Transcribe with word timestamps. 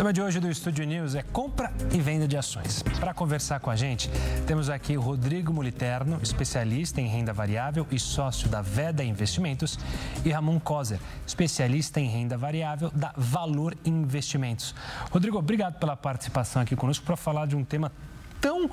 tema 0.00 0.14
de 0.14 0.22
hoje 0.22 0.40
do 0.40 0.50
Estúdio 0.50 0.86
News 0.86 1.14
é 1.14 1.22
compra 1.22 1.70
e 1.92 2.00
venda 2.00 2.26
de 2.26 2.34
ações. 2.34 2.82
Para 2.98 3.12
conversar 3.12 3.60
com 3.60 3.68
a 3.68 3.76
gente, 3.76 4.08
temos 4.46 4.70
aqui 4.70 4.96
o 4.96 5.00
Rodrigo 5.02 5.52
Moliterno, 5.52 6.18
especialista 6.22 7.02
em 7.02 7.06
renda 7.06 7.34
variável 7.34 7.86
e 7.90 7.98
sócio 7.98 8.48
da 8.48 8.62
Veda 8.62 9.04
Investimentos, 9.04 9.78
e 10.24 10.30
Ramon 10.30 10.58
Kozer, 10.58 10.98
especialista 11.26 12.00
em 12.00 12.08
renda 12.08 12.38
variável 12.38 12.90
da 12.94 13.12
Valor 13.14 13.76
Investimentos. 13.84 14.74
Rodrigo, 15.10 15.36
obrigado 15.36 15.78
pela 15.78 15.94
participação 15.94 16.62
aqui 16.62 16.74
conosco 16.74 17.04
para 17.04 17.14
falar 17.14 17.46
de 17.46 17.54
um 17.54 17.62
tema 17.62 17.92
tão 18.40 18.70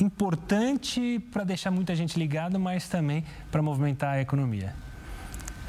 importante 0.00 1.22
para 1.30 1.44
deixar 1.44 1.70
muita 1.70 1.94
gente 1.94 2.18
ligada, 2.18 2.58
mas 2.58 2.88
também 2.88 3.26
para 3.52 3.60
movimentar 3.60 4.14
a 4.14 4.22
economia. 4.22 4.74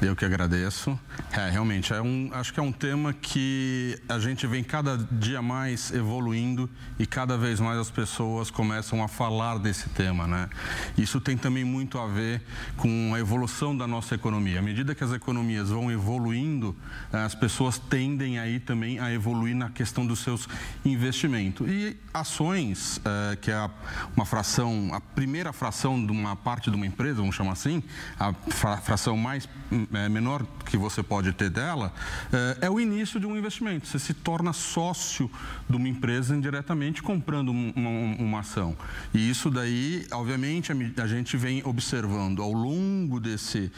Eu 0.02 0.16
que 0.16 0.24
agradeço. 0.24 0.98
É, 1.30 1.48
realmente, 1.48 1.92
é 1.92 2.02
um, 2.02 2.28
acho 2.32 2.52
que 2.52 2.58
é 2.58 2.62
um 2.62 2.72
tema 2.72 3.12
que 3.12 3.96
a 4.08 4.18
gente 4.18 4.48
vem 4.48 4.64
cada 4.64 4.96
dia 4.96 5.40
mais 5.40 5.92
evoluindo 5.92 6.68
e 6.98 7.06
cada 7.06 7.38
vez 7.38 7.60
mais 7.60 7.78
as 7.78 7.88
pessoas 7.88 8.50
começam 8.50 9.00
a 9.00 9.06
falar 9.06 9.58
desse 9.58 9.88
tema, 9.90 10.26
né? 10.26 10.50
Isso 10.98 11.20
tem 11.20 11.36
também 11.36 11.64
muito 11.64 12.00
a 12.00 12.08
ver 12.08 12.42
com 12.76 13.12
a 13.14 13.20
evolução 13.20 13.76
da 13.76 13.86
nossa 13.86 14.16
economia. 14.16 14.58
À 14.58 14.62
medida 14.62 14.92
que 14.92 15.04
as 15.04 15.12
economias 15.12 15.70
vão 15.70 15.88
evoluindo, 15.88 16.76
as 17.12 17.36
pessoas 17.36 17.78
tendem 17.78 18.40
aí 18.40 18.58
também 18.58 18.98
a 18.98 19.12
evoluir 19.12 19.54
na 19.54 19.70
questão 19.70 20.04
dos 20.04 20.18
seus 20.18 20.48
investimentos. 20.84 21.68
E 21.70 21.96
ações, 22.12 23.00
é, 23.04 23.36
que 23.36 23.52
é 23.52 23.70
uma 24.16 24.26
fração, 24.26 24.90
a 24.92 25.00
primeira 25.00 25.52
fração 25.52 26.04
de 26.04 26.10
uma 26.10 26.34
parte 26.34 26.70
de 26.70 26.76
uma 26.76 26.86
empresa, 26.86 27.20
vamos 27.20 27.36
chamar 27.36 27.52
assim, 27.52 27.84
a 28.18 28.32
fração 28.80 29.16
mais 29.16 29.48
é, 29.91 29.91
menor 30.08 30.44
que 30.64 30.76
você 30.76 31.02
pode 31.02 31.32
ter 31.32 31.50
dela, 31.50 31.92
é, 32.32 32.66
é, 32.66 32.70
o 32.70 32.80
início 32.80 33.20
de 33.20 33.26
um 33.26 33.36
investimento. 33.36 33.86
Você 33.86 33.98
se 33.98 34.14
torna 34.14 34.52
sócio 34.52 35.30
de 35.68 35.76
uma 35.76 35.88
empresa 35.88 36.34
indiretamente 36.34 37.02
comprando 37.02 37.50
uma, 37.50 37.90
uma 38.18 38.40
ação. 38.40 38.76
E 39.12 39.28
isso 39.28 39.50
daí, 39.50 40.06
obviamente, 40.12 40.72
a 41.00 41.06
gente 41.06 41.36
vem 41.36 41.62
observando 41.64 42.42
ao 42.42 42.52
longo 42.52 43.20
desse 43.20 43.70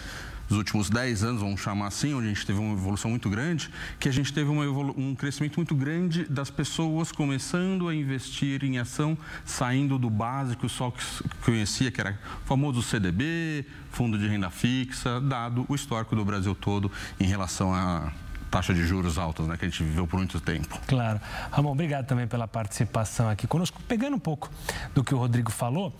nos 0.48 0.58
últimos 0.58 0.90
10 0.90 1.24
anos, 1.24 1.40
vamos 1.40 1.60
chamar 1.60 1.88
assim, 1.88 2.14
onde 2.14 2.26
a 2.26 2.28
gente 2.28 2.46
teve 2.46 2.58
uma 2.58 2.72
evolução 2.72 3.10
muito 3.10 3.28
grande, 3.30 3.70
que 3.98 4.08
a 4.08 4.12
gente 4.12 4.32
teve 4.32 4.50
um 4.50 5.14
crescimento 5.14 5.56
muito 5.56 5.74
grande 5.74 6.24
das 6.24 6.50
pessoas 6.50 7.10
começando 7.10 7.88
a 7.88 7.94
investir 7.94 8.64
em 8.64 8.78
ação, 8.78 9.16
saindo 9.44 9.98
do 9.98 10.10
básico 10.10 10.68
só 10.68 10.90
que 10.90 11.02
conhecia, 11.44 11.90
que 11.90 12.00
era 12.00 12.18
o 12.42 12.46
famoso 12.46 12.82
CDB, 12.82 13.64
fundo 13.90 14.18
de 14.18 14.26
renda 14.26 14.50
fixa, 14.50 15.20
dado 15.20 15.64
o 15.68 15.74
histórico 15.74 16.16
do 16.16 16.24
Brasil 16.24 16.54
todo 16.54 16.90
em 17.18 17.24
relação 17.24 17.74
a 17.74 18.12
taxa 18.54 18.72
de 18.72 18.86
juros 18.86 19.18
altas, 19.18 19.48
né, 19.48 19.56
que 19.56 19.64
a 19.64 19.68
gente 19.68 19.82
viveu 19.82 20.06
por 20.06 20.16
muito 20.16 20.40
tempo. 20.40 20.78
Claro. 20.86 21.20
Ramon, 21.50 21.72
obrigado 21.72 22.06
também 22.06 22.28
pela 22.28 22.46
participação 22.46 23.28
aqui 23.28 23.48
conosco. 23.48 23.82
Pegando 23.88 24.14
um 24.14 24.18
pouco 24.20 24.48
do 24.94 25.02
que 25.02 25.12
o 25.12 25.18
Rodrigo 25.18 25.50
falou, 25.50 25.92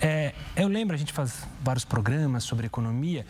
é, 0.00 0.34
eu 0.56 0.66
lembro, 0.66 0.92
a 0.92 0.98
gente 0.98 1.12
faz 1.12 1.46
vários 1.62 1.84
programas 1.84 2.42
sobre 2.42 2.66
economia 2.66 3.24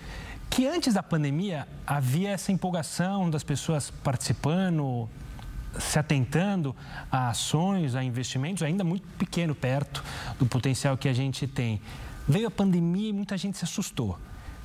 que 0.50 0.66
antes 0.66 0.94
da 0.94 1.02
pandemia 1.02 1.66
havia 1.86 2.30
essa 2.30 2.50
empolgação 2.50 3.30
das 3.30 3.44
pessoas 3.44 3.88
participando, 3.88 5.08
se 5.78 5.96
atentando 5.96 6.74
a 7.10 7.28
ações, 7.28 7.94
a 7.94 8.02
investimentos, 8.02 8.64
ainda 8.64 8.82
muito 8.82 9.06
pequeno 9.16 9.54
perto 9.54 10.02
do 10.38 10.44
potencial 10.44 10.98
que 10.98 11.08
a 11.08 11.12
gente 11.12 11.46
tem. 11.46 11.80
Veio 12.28 12.48
a 12.48 12.50
pandemia 12.50 13.10
e 13.10 13.12
muita 13.12 13.38
gente 13.38 13.56
se 13.58 13.64
assustou. 13.64 14.18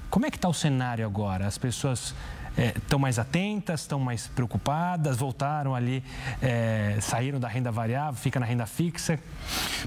Como 0.09 0.25
é 0.25 0.31
que 0.31 0.37
está 0.37 0.49
o 0.49 0.53
cenário 0.53 1.05
agora? 1.05 1.45
As 1.45 1.57
pessoas 1.57 2.15
estão 2.57 2.97
é, 2.97 3.01
mais 3.01 3.19
atentas, 3.19 3.81
estão 3.81 3.99
mais 3.99 4.27
preocupadas, 4.27 5.17
voltaram 5.17 5.75
ali, 5.75 6.03
é, 6.41 6.97
saíram 7.01 7.39
da 7.39 7.47
renda 7.47 7.71
variável, 7.71 8.19
fica 8.19 8.39
na 8.39 8.45
renda 8.45 8.65
fixa. 8.65 9.19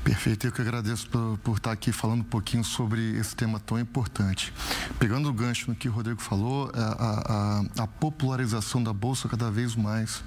Perfeito, 0.04 0.46
eu 0.46 0.52
que 0.52 0.60
agradeço 0.60 1.08
por, 1.08 1.38
por, 1.38 1.56
estar 1.56 1.72
aqui 1.72 1.92
falando 1.92 2.20
um 2.20 2.24
pouquinho 2.24 2.64
sobre 2.64 3.18
esse 3.18 3.34
tema 3.34 3.58
tão 3.58 3.78
importante. 3.78 4.52
Pegando 4.98 5.28
o 5.28 5.32
gancho 5.32 5.70
no 5.70 5.76
que 5.76 5.88
o 5.88 5.92
Rodrigo 5.92 6.20
falou, 6.20 6.70
a, 6.74 7.62
a, 7.78 7.82
a 7.82 7.86
popularização 7.86 8.82
da 8.82 8.92
Bolsa 8.92 9.28
cada 9.28 9.50
vez 9.50 9.74
mais 9.74 10.22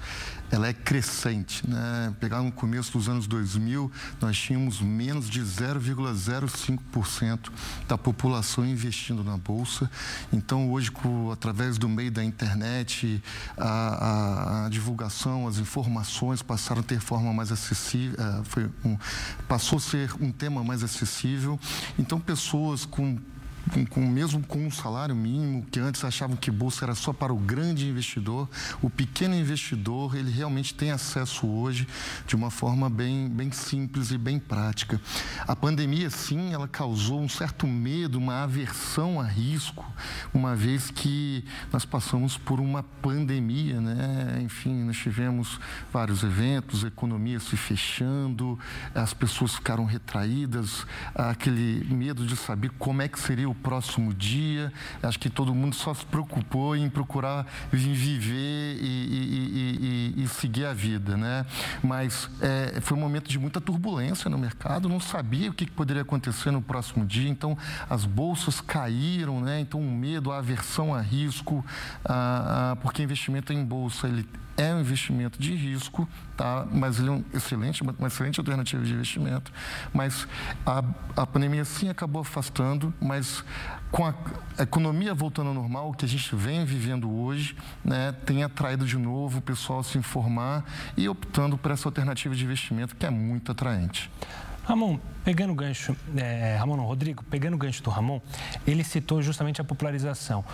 ela 0.52 0.68
é 0.68 0.72
crescente. 0.72 1.68
Né? 1.68 2.14
Pegar 2.20 2.40
no 2.42 2.52
começo 2.52 2.92
dos 2.92 3.08
anos 3.08 3.26
2000, 3.26 3.90
nós 4.20 4.38
tínhamos 4.38 4.80
menos 4.82 5.28
de 5.28 5.40
0,05% 5.40 7.50
da 7.88 7.96
população 7.96 8.66
investindo 8.66 9.24
na 9.24 9.38
Bolsa. 9.38 9.90
Então, 10.30 10.70
hoje, 10.70 10.90
com, 10.90 11.32
através 11.32 11.78
do 11.78 11.88
meio 11.88 12.12
da 12.12 12.22
internet, 12.22 13.22
a, 13.56 13.66
a, 13.66 14.66
a, 14.66 14.68
divulgação, 14.68 15.48
as 15.48 15.56
informações 15.56 16.42
passaram 16.42 16.82
a 16.82 16.84
ter 16.84 17.00
forma 17.00 17.32
mais 17.32 17.50
acessível, 17.50 18.18
foi 18.44 18.70
um, 18.84 18.98
passou 19.48 19.78
a 19.78 19.80
ser 19.80 20.12
um 20.20 20.30
tema 20.30 20.62
mais 20.62 20.84
acessível. 20.84 21.58
Então, 21.98 22.20
pessoas 22.20 22.84
com 22.84 23.18
com, 23.70 23.86
com, 23.86 24.00
mesmo 24.00 24.42
com 24.46 24.66
um 24.66 24.70
salário 24.70 25.14
mínimo, 25.14 25.64
que 25.70 25.78
antes 25.78 26.04
achavam 26.04 26.36
que 26.36 26.50
bolsa 26.50 26.84
era 26.84 26.94
só 26.94 27.12
para 27.12 27.32
o 27.32 27.36
grande 27.36 27.88
investidor, 27.88 28.48
o 28.80 28.90
pequeno 28.90 29.34
investidor, 29.34 30.16
ele 30.16 30.30
realmente 30.30 30.74
tem 30.74 30.90
acesso 30.90 31.46
hoje 31.46 31.86
de 32.26 32.34
uma 32.34 32.50
forma 32.50 32.88
bem, 32.90 33.28
bem 33.28 33.50
simples 33.50 34.10
e 34.10 34.18
bem 34.18 34.38
prática. 34.38 35.00
A 35.46 35.54
pandemia, 35.54 36.10
sim, 36.10 36.52
ela 36.52 36.68
causou 36.68 37.20
um 37.20 37.28
certo 37.28 37.66
medo, 37.66 38.18
uma 38.18 38.42
aversão 38.42 39.20
a 39.20 39.24
risco, 39.24 39.84
uma 40.32 40.54
vez 40.54 40.90
que 40.90 41.44
nós 41.72 41.84
passamos 41.84 42.36
por 42.36 42.60
uma 42.60 42.82
pandemia, 42.82 43.80
né? 43.80 44.40
Enfim, 44.42 44.84
nós 44.84 44.96
tivemos 44.96 45.60
vários 45.92 46.22
eventos, 46.22 46.84
economia 46.84 47.40
se 47.40 47.56
fechando, 47.56 48.58
as 48.94 49.14
pessoas 49.14 49.54
ficaram 49.54 49.84
retraídas, 49.84 50.86
aquele 51.14 51.84
medo 51.92 52.26
de 52.26 52.36
saber 52.36 52.70
como 52.78 53.02
é 53.02 53.08
que 53.08 53.18
seria 53.18 53.48
o 53.48 53.51
próximo 53.54 54.12
dia. 54.12 54.72
Acho 55.02 55.18
que 55.18 55.30
todo 55.30 55.54
mundo 55.54 55.74
só 55.74 55.92
se 55.94 56.04
preocupou 56.06 56.76
em 56.76 56.88
procurar 56.88 57.46
viver 57.70 58.78
e, 58.80 58.86
e, 58.86 60.14
e, 60.16 60.22
e 60.22 60.28
seguir 60.28 60.66
a 60.66 60.72
vida, 60.72 61.16
né? 61.16 61.46
Mas 61.82 62.28
é, 62.40 62.80
foi 62.80 62.96
um 62.96 63.00
momento 63.00 63.28
de 63.28 63.38
muita 63.38 63.60
turbulência 63.60 64.30
no 64.30 64.38
mercado, 64.38 64.88
não 64.88 65.00
sabia 65.00 65.50
o 65.50 65.54
que 65.54 65.70
poderia 65.70 66.02
acontecer 66.02 66.50
no 66.50 66.62
próximo 66.62 67.04
dia, 67.04 67.28
então 67.28 67.56
as 67.88 68.04
bolsas 68.04 68.60
caíram, 68.60 69.40
né? 69.40 69.60
Então 69.60 69.80
o 69.80 69.90
medo, 69.90 70.32
a 70.32 70.38
aversão 70.38 70.94
a 70.94 71.00
risco, 71.00 71.64
a, 72.04 72.72
a, 72.72 72.76
porque 72.76 73.02
investimento 73.02 73.52
em 73.52 73.64
bolsa 73.64 74.06
ele 74.06 74.26
é 74.56 74.74
um 74.74 74.80
investimento 74.80 75.40
de 75.40 75.54
risco, 75.54 76.08
tá? 76.36 76.66
mas 76.70 76.98
ele 76.98 77.08
é 77.08 77.12
um 77.12 77.24
excelente, 77.32 77.82
uma 77.82 78.06
excelente 78.06 78.38
alternativa 78.38 78.82
de 78.84 78.92
investimento. 78.92 79.52
Mas 79.92 80.26
a, 80.66 80.82
a 81.16 81.26
pandemia 81.26 81.64
sim 81.64 81.88
acabou 81.88 82.22
afastando, 82.22 82.92
mas 83.00 83.44
com 83.90 84.06
a 84.06 84.14
economia 84.58 85.14
voltando 85.14 85.48
ao 85.48 85.54
normal, 85.54 85.90
o 85.90 85.94
que 85.94 86.04
a 86.04 86.08
gente 86.08 86.34
vem 86.34 86.64
vivendo 86.64 87.10
hoje, 87.10 87.56
né, 87.84 88.12
tem 88.24 88.42
atraído 88.42 88.86
de 88.86 88.96
novo 88.96 89.38
o 89.38 89.42
pessoal 89.42 89.80
a 89.80 89.84
se 89.84 89.98
informar 89.98 90.64
e 90.96 91.08
optando 91.08 91.58
por 91.58 91.70
essa 91.70 91.88
alternativa 91.88 92.34
de 92.34 92.44
investimento 92.44 92.96
que 92.96 93.06
é 93.06 93.10
muito 93.10 93.52
atraente. 93.52 94.10
Ramon, 94.64 94.98
pegando 95.24 95.52
o 95.52 95.56
gancho, 95.56 95.96
é, 96.16 96.56
Ramon 96.56 96.76
não, 96.76 96.84
Rodrigo, 96.84 97.24
pegando 97.24 97.54
o 97.54 97.58
gancho 97.58 97.82
do 97.82 97.90
Ramon, 97.90 98.20
ele 98.66 98.84
citou 98.84 99.20
justamente 99.20 99.60
a 99.60 99.64
popularização. 99.64 100.44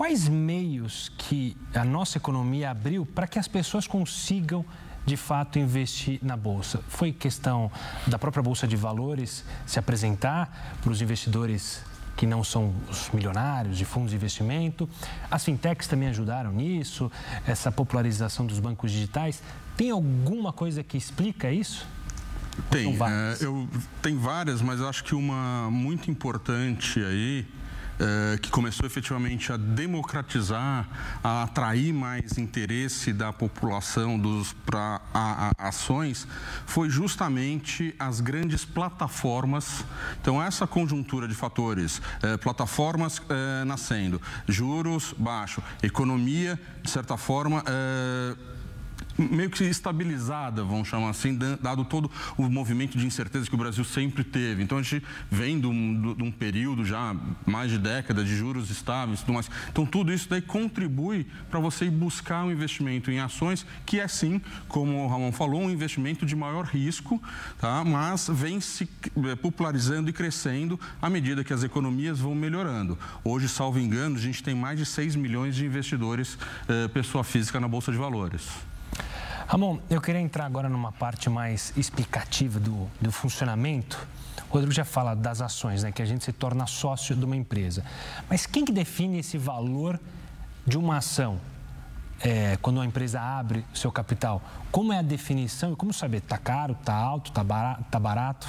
Quais 0.00 0.30
meios 0.30 1.12
que 1.18 1.54
a 1.74 1.84
nossa 1.84 2.16
economia 2.16 2.70
abriu 2.70 3.04
para 3.04 3.26
que 3.26 3.38
as 3.38 3.46
pessoas 3.46 3.86
consigam 3.86 4.64
de 5.04 5.14
fato 5.14 5.58
investir 5.58 6.18
na 6.22 6.38
bolsa? 6.38 6.82
Foi 6.88 7.12
questão 7.12 7.70
da 8.06 8.18
própria 8.18 8.42
bolsa 8.42 8.66
de 8.66 8.76
valores 8.76 9.44
se 9.66 9.78
apresentar 9.78 10.78
para 10.80 10.90
os 10.90 11.02
investidores 11.02 11.82
que 12.16 12.24
não 12.24 12.42
são 12.42 12.74
os 12.88 13.10
milionários 13.10 13.76
de 13.76 13.84
fundos 13.84 14.12
de 14.12 14.16
investimento. 14.16 14.88
As 15.30 15.44
fintechs 15.44 15.86
também 15.86 16.08
ajudaram 16.08 16.50
nisso, 16.50 17.12
essa 17.46 17.70
popularização 17.70 18.46
dos 18.46 18.58
bancos 18.58 18.90
digitais. 18.90 19.42
Tem 19.76 19.90
alguma 19.90 20.50
coisa 20.50 20.82
que 20.82 20.96
explica 20.96 21.52
isso? 21.52 21.86
Tem, 22.70 22.90
é, 22.90 23.36
eu, 23.44 23.68
tem 24.00 24.16
várias, 24.16 24.62
mas 24.62 24.80
acho 24.80 25.04
que 25.04 25.14
uma 25.14 25.70
muito 25.70 26.10
importante 26.10 27.04
aí 27.04 27.46
eh, 28.00 28.38
que 28.38 28.50
começou 28.50 28.86
efetivamente 28.86 29.52
a 29.52 29.58
democratizar, 29.58 30.88
a 31.22 31.42
atrair 31.42 31.92
mais 31.92 32.38
interesse 32.38 33.12
da 33.12 33.30
população 33.30 34.18
para 34.64 35.02
ações, 35.58 36.26
foi 36.64 36.88
justamente 36.88 37.94
as 37.98 38.20
grandes 38.20 38.64
plataformas. 38.64 39.84
Então, 40.18 40.42
essa 40.42 40.66
conjuntura 40.66 41.28
de 41.28 41.34
fatores, 41.34 42.00
eh, 42.22 42.38
plataformas 42.38 43.20
eh, 43.28 43.64
nascendo, 43.66 44.20
juros 44.48 45.14
baixo, 45.18 45.62
economia, 45.82 46.58
de 46.82 46.90
certa 46.90 47.18
forma, 47.18 47.62
meio 49.20 49.50
que 49.50 49.64
estabilizada, 49.64 50.64
vamos 50.64 50.88
chamar 50.88 51.10
assim, 51.10 51.36
dado 51.60 51.84
todo 51.84 52.10
o 52.36 52.48
movimento 52.48 52.96
de 52.96 53.06
incerteza 53.06 53.48
que 53.48 53.54
o 53.54 53.58
Brasil 53.58 53.84
sempre 53.84 54.24
teve. 54.24 54.62
Então 54.62 54.78
a 54.78 54.82
gente 54.82 55.02
vem 55.30 55.60
de 55.60 55.66
um, 55.66 56.14
de 56.14 56.22
um 56.22 56.30
período 56.30 56.84
já 56.84 57.14
mais 57.46 57.70
de 57.70 57.78
década 57.78 58.24
de 58.24 58.36
juros 58.36 58.70
estáveis, 58.70 59.20
tudo 59.20 59.34
mais. 59.34 59.50
Então 59.70 59.84
tudo 59.84 60.12
isso 60.12 60.28
daí 60.28 60.40
contribui 60.40 61.26
para 61.50 61.60
você 61.60 61.86
ir 61.86 61.90
buscar 61.90 62.44
um 62.44 62.50
investimento 62.50 63.10
em 63.10 63.20
ações 63.20 63.66
que 63.84 64.00
é 64.00 64.08
sim, 64.08 64.40
como 64.68 65.04
o 65.04 65.08
Ramon 65.08 65.32
falou, 65.32 65.60
um 65.60 65.70
investimento 65.70 66.24
de 66.24 66.34
maior 66.34 66.64
risco, 66.64 67.22
tá? 67.58 67.84
Mas 67.84 68.28
vem 68.32 68.60
se 68.60 68.88
eh, 69.24 69.36
popularizando 69.36 70.10
e 70.10 70.12
crescendo 70.12 70.78
à 71.00 71.10
medida 71.10 71.44
que 71.44 71.52
as 71.52 71.62
economias 71.62 72.18
vão 72.18 72.34
melhorando. 72.34 72.98
Hoje, 73.24 73.48
salvo 73.48 73.78
engano, 73.78 74.16
a 74.16 74.20
gente 74.20 74.42
tem 74.42 74.54
mais 74.54 74.78
de 74.78 74.86
6 74.86 75.16
milhões 75.16 75.54
de 75.54 75.64
investidores 75.64 76.38
eh, 76.68 76.88
pessoa 76.88 77.24
física 77.24 77.60
na 77.60 77.68
bolsa 77.68 77.92
de 77.92 77.98
valores. 77.98 78.69
Ramon, 79.46 79.78
eu 79.90 80.00
queria 80.00 80.20
entrar 80.20 80.46
agora 80.46 80.68
numa 80.68 80.92
parte 80.92 81.28
mais 81.28 81.72
explicativa 81.76 82.60
do, 82.60 82.88
do 83.00 83.10
funcionamento. 83.10 84.06
O 84.48 84.52
Rodrigo 84.52 84.72
já 84.72 84.84
fala 84.84 85.14
das 85.14 85.40
ações, 85.40 85.82
né, 85.82 85.90
que 85.90 86.00
a 86.00 86.04
gente 86.04 86.24
se 86.24 86.32
torna 86.32 86.66
sócio 86.66 87.16
de 87.16 87.24
uma 87.24 87.36
empresa. 87.36 87.84
Mas 88.28 88.46
quem 88.46 88.64
que 88.64 88.72
define 88.72 89.18
esse 89.18 89.36
valor 89.36 89.98
de 90.66 90.78
uma 90.78 90.98
ação? 90.98 91.40
É, 92.22 92.58
quando 92.60 92.76
uma 92.76 92.86
empresa 92.86 93.20
abre 93.20 93.64
seu 93.72 93.90
capital, 93.90 94.42
como 94.70 94.92
é 94.92 94.98
a 94.98 95.02
definição 95.02 95.72
e 95.72 95.76
como 95.76 95.92
saber? 95.92 96.18
Está 96.18 96.36
caro, 96.36 96.76
está 96.78 96.94
alto, 96.94 97.30
está 97.30 97.42
barato, 97.42 97.84
tá 97.90 97.98
barato? 97.98 98.46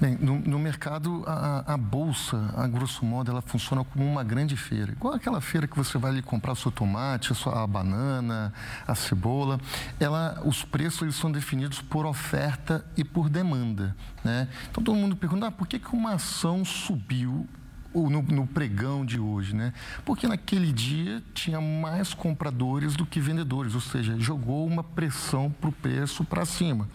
Bem, 0.00 0.18
no, 0.20 0.38
no 0.40 0.58
mercado, 0.58 1.22
a, 1.26 1.74
a, 1.74 1.76
bolsa, 1.76 2.52
a 2.56 2.66
grosso 2.66 3.04
modo, 3.04 3.30
ela 3.30 3.40
funciona 3.40 3.84
como 3.84 4.04
uma 4.04 4.24
grande 4.24 4.56
feira. 4.56 4.92
Igual 4.92 5.14
aquela 5.14 5.40
feira 5.40 5.68
que 5.68 5.76
você 5.76 5.96
vai 5.96 6.10
ali 6.10 6.22
comprar 6.22 6.52
o 6.52 6.56
seu 6.56 6.70
tomate, 6.70 7.32
a, 7.32 7.34
sua, 7.34 7.62
a 7.62 7.66
banana, 7.66 8.52
a 8.86 8.94
cebola. 8.94 9.58
Ela, 10.00 10.42
os 10.44 10.64
preços 10.64 11.02
eles 11.02 11.14
são 11.14 11.30
definidos 11.30 11.80
por 11.80 12.04
oferta 12.06 12.84
e 12.96 13.04
por 13.04 13.30
demanda. 13.30 13.96
Né? 14.24 14.48
Então, 14.70 14.82
todo 14.82 14.96
mundo 14.96 15.14
pergunta, 15.14 15.46
ah, 15.46 15.50
por 15.52 15.66
que, 15.66 15.78
que 15.78 15.94
uma 15.94 16.14
ação 16.14 16.64
subiu 16.64 17.46
no, 17.94 18.22
no, 18.22 18.46
pregão 18.46 19.04
de 19.04 19.18
hoje, 19.18 19.54
né? 19.54 19.72
Porque 20.04 20.26
naquele 20.26 20.72
dia 20.72 21.22
tinha 21.32 21.60
mais 21.60 22.12
compradores 22.12 22.96
do 22.96 23.06
que 23.06 23.20
vendedores, 23.20 23.74
ou 23.74 23.80
seja, 23.80 24.18
jogou 24.18 24.66
uma 24.66 24.82
pressão 24.82 25.50
para 25.50 25.70
o 25.70 25.72
preço 25.72 26.24
para 26.24 26.44
cima. 26.44 26.88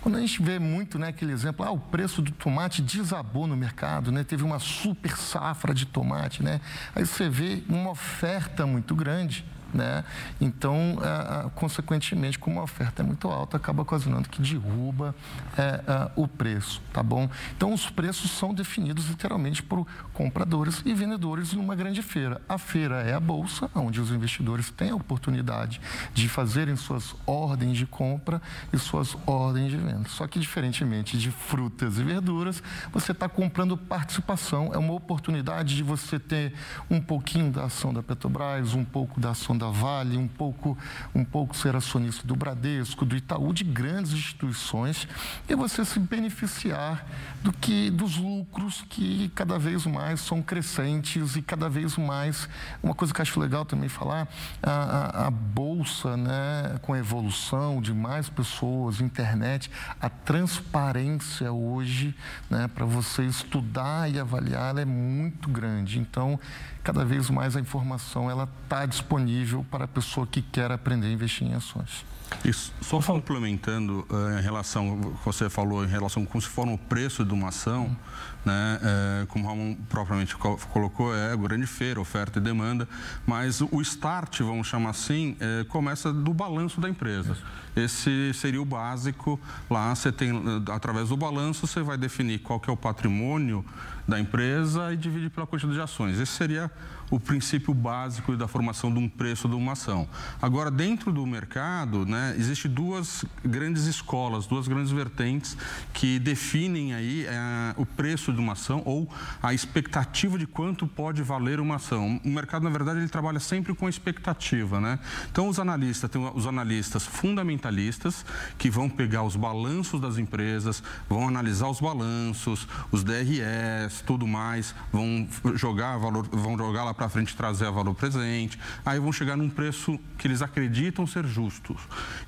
Quando 0.00 0.16
a 0.16 0.20
gente 0.20 0.42
vê 0.42 0.58
muito, 0.58 0.98
né, 0.98 1.08
aquele 1.08 1.32
exemplo, 1.32 1.64
ah, 1.64 1.70
o 1.70 1.78
preço 1.78 2.20
do 2.20 2.30
tomate 2.32 2.82
desabou 2.82 3.46
no 3.46 3.56
mercado, 3.56 4.12
né? 4.12 4.22
Teve 4.22 4.44
uma 4.44 4.58
super 4.58 5.16
safra 5.16 5.74
de 5.74 5.86
tomate, 5.86 6.42
né? 6.42 6.60
Aí 6.94 7.06
você 7.06 7.28
vê 7.28 7.62
uma 7.68 7.90
oferta 7.90 8.66
muito 8.66 8.94
grande 8.94 9.44
né? 9.72 10.04
Então, 10.40 10.98
é, 11.02 11.46
é, 11.46 11.50
consequentemente, 11.54 12.38
como 12.38 12.60
a 12.60 12.62
oferta 12.62 13.02
é 13.02 13.04
muito 13.04 13.28
alta, 13.28 13.56
acaba 13.56 13.82
ocasionando 13.82 14.28
que 14.28 14.40
derruba 14.40 15.14
é, 15.56 15.62
é, 15.62 16.10
o 16.16 16.26
preço, 16.28 16.82
tá 16.92 17.02
bom? 17.02 17.28
Então, 17.56 17.72
os 17.72 17.88
preços 17.90 18.30
são 18.30 18.52
definidos 18.52 19.08
literalmente 19.08 19.62
por 19.62 19.86
compradores 20.12 20.82
e 20.84 20.94
vendedores 20.94 21.52
numa 21.52 21.74
grande 21.74 22.02
feira. 22.02 22.40
A 22.48 22.58
feira 22.58 23.02
é 23.02 23.14
a 23.14 23.20
bolsa, 23.20 23.70
onde 23.74 24.00
os 24.00 24.10
investidores 24.10 24.70
têm 24.70 24.90
a 24.90 24.94
oportunidade 24.94 25.80
de 26.12 26.28
fazerem 26.28 26.76
suas 26.76 27.14
ordens 27.26 27.76
de 27.76 27.86
compra 27.86 28.40
e 28.72 28.78
suas 28.78 29.16
ordens 29.26 29.70
de 29.70 29.76
venda. 29.76 30.08
Só 30.08 30.26
que, 30.26 30.38
diferentemente 30.38 31.16
de 31.18 31.30
frutas 31.30 31.98
e 31.98 32.02
verduras, 32.02 32.62
você 32.92 33.12
está 33.12 33.28
comprando 33.28 33.76
participação, 33.76 34.70
é 34.72 34.78
uma 34.78 34.92
oportunidade 34.92 35.76
de 35.76 35.82
você 35.82 36.18
ter 36.18 36.54
um 36.90 37.00
pouquinho 37.00 37.50
da 37.50 37.64
ação 37.64 37.92
da 37.92 38.02
Petrobras, 38.02 38.74
um 38.74 38.84
pouco 38.84 39.20
da 39.20 39.30
ação 39.30 39.56
da 39.56 39.61
Vale, 39.70 40.16
um 40.16 40.28
pouco, 40.28 40.76
um 41.14 41.24
pouco 41.24 41.56
ser 41.56 41.76
acionista 41.76 42.26
do 42.26 42.34
Bradesco, 42.34 43.04
do 43.04 43.16
Itaú, 43.16 43.52
de 43.52 43.64
grandes 43.64 44.12
instituições, 44.12 45.06
e 45.48 45.54
você 45.54 45.84
se 45.84 45.98
beneficiar 45.98 47.06
do 47.42 47.52
que 47.52 47.90
dos 47.90 48.16
lucros 48.16 48.84
que 48.88 49.30
cada 49.34 49.58
vez 49.58 49.86
mais 49.86 50.20
são 50.20 50.42
crescentes 50.42 51.36
e 51.36 51.42
cada 51.42 51.68
vez 51.68 51.96
mais, 51.96 52.48
uma 52.82 52.94
coisa 52.94 53.12
que 53.12 53.20
acho 53.20 53.38
legal 53.40 53.64
também 53.64 53.88
falar, 53.88 54.28
a, 54.62 54.70
a, 54.70 55.26
a 55.26 55.30
bolsa, 55.30 56.16
né, 56.16 56.78
com 56.82 56.92
a 56.92 56.98
evolução 56.98 57.80
de 57.80 57.92
mais 57.92 58.28
pessoas, 58.28 59.00
internet, 59.00 59.70
a 60.00 60.08
transparência 60.08 61.52
hoje, 61.52 62.14
né, 62.48 62.68
para 62.68 62.84
você 62.84 63.24
estudar 63.24 64.10
e 64.10 64.18
avaliar, 64.18 64.76
é 64.78 64.84
muito 64.84 65.48
grande. 65.48 65.98
Então, 65.98 66.38
cada 66.82 67.04
vez 67.04 67.30
mais 67.30 67.56
a 67.56 67.60
informação 67.60 68.30
ela 68.30 68.48
está 68.64 68.86
disponível 68.86 69.51
para 69.70 69.84
a 69.84 69.88
pessoa 69.88 70.26
que 70.26 70.40
quer 70.40 70.70
aprender 70.70 71.08
a 71.08 71.10
investir 71.10 71.46
em 71.46 71.54
ações. 71.54 72.04
Isso, 72.44 72.72
só 72.80 73.00
complementando 73.00 74.06
uh, 74.10 74.38
em 74.38 74.42
relação, 74.42 75.14
você 75.24 75.48
falou 75.48 75.84
em 75.84 75.88
relação 75.88 76.24
com 76.24 76.40
se 76.40 76.48
for 76.48 76.66
o 76.66 76.78
preço 76.78 77.24
de 77.24 77.32
uma 77.32 77.48
ação, 77.48 77.84
uhum. 77.84 77.96
né, 78.44 78.80
uh, 79.22 79.26
como 79.26 79.44
o 79.44 79.48
Ramon 79.48 79.74
propriamente 79.88 80.34
colocou, 80.36 81.14
é 81.14 81.36
grande 81.36 81.66
feira, 81.66 82.00
oferta 82.00 82.38
e 82.38 82.42
demanda, 82.42 82.88
mas 83.26 83.60
o 83.60 83.80
start, 83.82 84.40
vamos 84.40 84.66
chamar 84.66 84.90
assim, 84.90 85.36
uh, 85.40 85.64
começa 85.66 86.12
do 86.12 86.32
balanço 86.32 86.80
da 86.80 86.88
empresa. 86.88 87.36
Esse 87.76 88.32
seria 88.34 88.60
o 88.60 88.64
básico, 88.64 89.38
lá 89.70 89.94
você 89.94 90.10
tem, 90.10 90.32
através 90.72 91.10
do 91.10 91.16
balanço, 91.16 91.66
você 91.66 91.82
vai 91.82 91.96
definir 91.96 92.40
qual 92.40 92.58
que 92.58 92.68
é 92.68 92.72
o 92.72 92.76
patrimônio 92.76 93.64
da 94.06 94.18
empresa 94.18 94.92
e 94.92 94.96
dividir 94.96 95.30
pela 95.30 95.46
quantidade 95.46 95.76
de 95.76 95.82
ações. 95.82 96.18
Esse 96.18 96.32
seria 96.32 96.70
o 97.12 97.20
princípio 97.20 97.74
básico 97.74 98.34
da 98.38 98.48
formação 98.48 98.90
de 98.90 98.98
um 98.98 99.06
preço 99.06 99.46
de 99.46 99.54
uma 99.54 99.72
ação. 99.72 100.08
Agora, 100.40 100.70
dentro 100.70 101.12
do 101.12 101.26
mercado, 101.26 102.06
né, 102.06 102.34
existe 102.38 102.66
duas 102.66 103.22
grandes 103.44 103.84
escolas, 103.84 104.46
duas 104.46 104.66
grandes 104.66 104.90
vertentes 104.90 105.54
que 105.92 106.18
definem 106.18 106.94
aí 106.94 107.26
é, 107.26 107.74
o 107.76 107.84
preço 107.84 108.32
de 108.32 108.40
uma 108.40 108.54
ação 108.54 108.82
ou 108.86 109.12
a 109.42 109.52
expectativa 109.52 110.38
de 110.38 110.46
quanto 110.46 110.86
pode 110.86 111.22
valer 111.22 111.60
uma 111.60 111.76
ação. 111.76 112.18
O 112.24 112.28
mercado, 112.30 112.62
na 112.62 112.70
verdade, 112.70 113.00
ele 113.00 113.08
trabalha 113.10 113.40
sempre 113.40 113.74
com 113.74 113.86
expectativa, 113.90 114.80
né? 114.80 114.98
Então, 115.30 115.48
os 115.48 115.58
analistas, 115.58 116.10
tem 116.10 116.30
os 116.34 116.46
analistas 116.46 117.04
fundamentalistas 117.04 118.24
que 118.56 118.70
vão 118.70 118.88
pegar 118.88 119.22
os 119.22 119.36
balanços 119.36 120.00
das 120.00 120.16
empresas, 120.16 120.82
vão 121.10 121.28
analisar 121.28 121.68
os 121.68 121.78
balanços, 121.78 122.66
os 122.90 123.04
DRS, 123.04 124.00
tudo 124.06 124.26
mais, 124.26 124.74
vão 124.90 125.28
jogar 125.56 125.98
valor, 125.98 126.26
vão 126.32 126.56
jogar 126.56 126.84
lá 126.84 126.94
para 126.94 127.01
frente 127.08 127.36
trazer 127.36 127.66
a 127.66 127.70
valor 127.70 127.94
presente, 127.94 128.58
aí 128.84 128.98
vão 128.98 129.12
chegar 129.12 129.36
num 129.36 129.48
preço 129.48 129.98
que 130.18 130.26
eles 130.26 130.42
acreditam 130.42 131.06
ser 131.06 131.26
justo. 131.26 131.76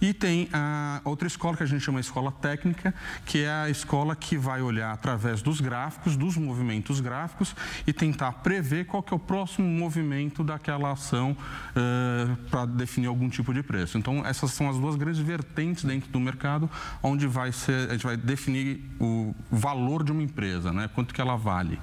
E 0.00 0.12
tem 0.12 0.48
a 0.52 1.00
outra 1.04 1.26
escola 1.26 1.56
que 1.56 1.62
a 1.62 1.66
gente 1.66 1.82
chama 1.82 2.00
escola 2.00 2.32
técnica, 2.32 2.94
que 3.24 3.40
é 3.42 3.50
a 3.50 3.70
escola 3.70 4.14
que 4.16 4.36
vai 4.36 4.62
olhar 4.62 4.92
através 4.92 5.42
dos 5.42 5.60
gráficos, 5.60 6.16
dos 6.16 6.36
movimentos 6.36 7.00
gráficos 7.00 7.54
e 7.86 7.92
tentar 7.92 8.32
prever 8.32 8.86
qual 8.86 9.02
que 9.02 9.12
é 9.12 9.16
o 9.16 9.20
próximo 9.20 9.66
movimento 9.66 10.42
daquela 10.42 10.92
ação 10.92 11.32
uh, 11.32 12.36
para 12.50 12.66
definir 12.66 13.06
algum 13.06 13.28
tipo 13.28 13.52
de 13.52 13.62
preço. 13.62 13.98
Então, 13.98 14.24
essas 14.24 14.52
são 14.52 14.68
as 14.68 14.78
duas 14.78 14.96
grandes 14.96 15.20
vertentes 15.20 15.84
dentro 15.84 16.10
do 16.10 16.20
mercado, 16.20 16.68
onde 17.02 17.26
vai 17.26 17.52
ser, 17.52 17.88
a 17.90 17.92
gente 17.92 18.04
vai 18.04 18.16
definir 18.16 18.80
o 19.00 19.34
valor 19.50 20.02
de 20.02 20.12
uma 20.12 20.22
empresa, 20.22 20.72
né? 20.72 20.88
quanto 20.94 21.14
que 21.14 21.20
ela 21.20 21.36
vale. 21.36 21.78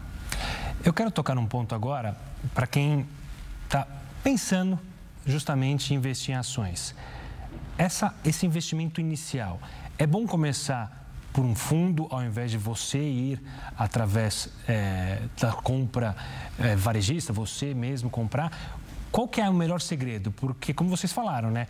Eu 0.83 0.91
quero 0.91 1.11
tocar 1.11 1.35
num 1.35 1.45
ponto 1.45 1.75
agora 1.75 2.17
para 2.55 2.65
quem 2.65 3.05
está 3.65 3.87
pensando 4.23 4.79
justamente 5.27 5.93
em 5.93 5.97
investir 5.97 6.33
em 6.33 6.37
ações. 6.37 6.95
Essa, 7.77 8.15
esse 8.25 8.47
investimento 8.47 8.99
inicial, 8.99 9.59
é 9.99 10.07
bom 10.07 10.25
começar 10.25 11.07
por 11.31 11.45
um 11.45 11.53
fundo 11.53 12.07
ao 12.09 12.23
invés 12.23 12.49
de 12.49 12.57
você 12.57 12.97
ir 12.97 13.39
através 13.77 14.49
é, 14.67 15.21
da 15.39 15.53
compra 15.53 16.15
é, 16.57 16.75
varejista, 16.75 17.31
você 17.31 17.75
mesmo 17.75 18.09
comprar? 18.09 18.51
Qual 19.11 19.27
que 19.27 19.39
é 19.39 19.47
o 19.47 19.53
melhor 19.53 19.81
segredo? 19.81 20.31
Porque, 20.31 20.73
como 20.73 20.89
vocês 20.89 21.13
falaram, 21.13 21.51
né? 21.51 21.67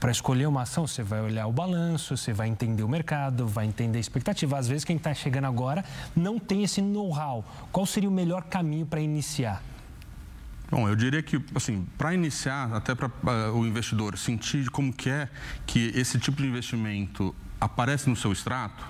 Para 0.00 0.12
escolher 0.12 0.46
uma 0.46 0.62
ação, 0.62 0.86
você 0.86 1.02
vai 1.02 1.20
olhar 1.20 1.46
o 1.46 1.52
balanço, 1.52 2.16
você 2.16 2.32
vai 2.32 2.48
entender 2.48 2.84
o 2.84 2.88
mercado, 2.88 3.46
vai 3.46 3.66
entender 3.66 3.98
a 3.98 4.00
expectativa. 4.00 4.56
Às 4.56 4.68
vezes, 4.68 4.84
quem 4.84 4.96
está 4.96 5.12
chegando 5.12 5.46
agora 5.46 5.84
não 6.14 6.38
tem 6.38 6.62
esse 6.62 6.80
know-how. 6.80 7.44
Qual 7.72 7.84
seria 7.84 8.08
o 8.08 8.12
melhor 8.12 8.44
caminho 8.44 8.86
para 8.86 9.00
iniciar? 9.00 9.60
Bom, 10.70 10.88
eu 10.88 10.94
diria 10.94 11.22
que, 11.22 11.42
assim, 11.54 11.84
para 11.96 12.14
iniciar, 12.14 12.72
até 12.74 12.94
para 12.94 13.08
uh, 13.08 13.58
o 13.58 13.66
investidor 13.66 14.16
sentir 14.16 14.70
como 14.70 14.92
que 14.92 15.10
é 15.10 15.28
que 15.66 15.90
esse 15.96 16.18
tipo 16.18 16.42
de 16.42 16.46
investimento 16.46 17.34
aparece 17.60 18.08
no 18.08 18.14
seu 18.14 18.30
extrato, 18.30 18.86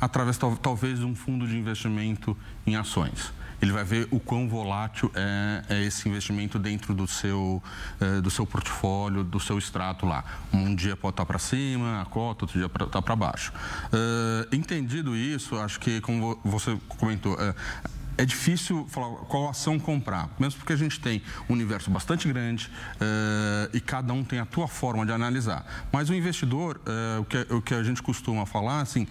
através 0.00 0.38
tal, 0.38 0.54
talvez 0.56 1.00
de 1.00 1.04
um 1.04 1.16
fundo 1.16 1.48
de 1.48 1.56
investimento 1.56 2.36
em 2.66 2.76
ações. 2.76 3.32
Ele 3.60 3.72
vai 3.72 3.84
ver 3.84 4.08
o 4.10 4.20
quão 4.20 4.48
volátil 4.48 5.10
é, 5.14 5.64
é 5.68 5.82
esse 5.84 6.08
investimento 6.08 6.58
dentro 6.58 6.94
do 6.94 7.06
seu, 7.06 7.62
uh, 8.00 8.22
do 8.22 8.30
seu 8.30 8.46
portfólio, 8.46 9.24
do 9.24 9.40
seu 9.40 9.58
extrato 9.58 10.06
lá. 10.06 10.24
Um 10.52 10.74
dia 10.74 10.96
pode 10.96 11.12
estar 11.12 11.26
para 11.26 11.38
cima, 11.38 12.00
a 12.00 12.04
cota, 12.04 12.44
outro 12.44 12.58
dia 12.58 12.66
está 12.66 13.00
para 13.00 13.16
baixo. 13.16 13.52
Uh, 13.86 14.54
entendido 14.54 15.16
isso, 15.16 15.56
acho 15.56 15.80
que, 15.80 16.00
como 16.00 16.38
você 16.44 16.78
comentou, 16.88 17.36
é 18.16 18.24
difícil 18.24 18.86
falar 18.88 19.08
qual 19.26 19.48
ação 19.48 19.78
comprar, 19.78 20.28
mesmo 20.38 20.58
porque 20.58 20.72
a 20.72 20.76
gente 20.76 21.00
tem 21.00 21.22
um 21.48 21.52
universo 21.52 21.90
bastante 21.90 22.28
grande 22.28 22.70
uh, 22.96 23.70
e 23.72 23.80
cada 23.80 24.12
um 24.12 24.24
tem 24.24 24.38
a 24.38 24.46
tua 24.46 24.68
forma 24.68 25.04
de 25.04 25.12
analisar. 25.12 25.66
Mas 25.92 26.10
o 26.10 26.14
investidor, 26.14 26.80
uh, 26.86 27.20
o, 27.20 27.24
que, 27.24 27.46
o 27.50 27.62
que 27.62 27.74
a 27.74 27.82
gente 27.82 28.02
costuma 28.02 28.46
falar, 28.46 28.80
assim, 28.80 29.06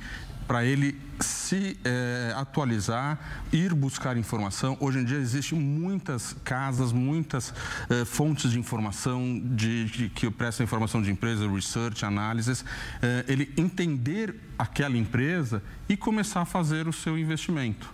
para 0.48 0.66
ele 0.66 1.00
se 1.20 1.78
é, 1.84 2.34
atualizar, 2.36 3.20
ir 3.52 3.74
buscar 3.74 4.18
informação. 4.18 4.78
Hoje 4.80 5.00
em 5.00 5.06
dia 5.06 5.18
existem 5.18 5.58
muitas 5.58 6.36
casas, 6.44 6.92
muitas 6.92 7.54
é, 7.90 8.06
fontes 8.06 8.52
de 8.52 8.60
informação 8.60 9.42
de, 9.44 9.86
de, 9.86 10.10
que 10.10 10.30
prestam 10.30 10.64
informação 10.64 11.02
de 11.02 11.12
empresa, 11.12 11.50
research, 11.50 12.06
análises. 12.06 12.66
É, 13.02 13.26
ele 13.28 13.54
entender 13.58 14.36
aquela 14.58 14.98
empresa 14.98 15.64
e 15.88 15.96
começar 15.96 16.42
a 16.42 16.46
fazer 16.46 16.88
o 16.88 16.94
seu 16.94 17.18
investimento. 17.18 17.92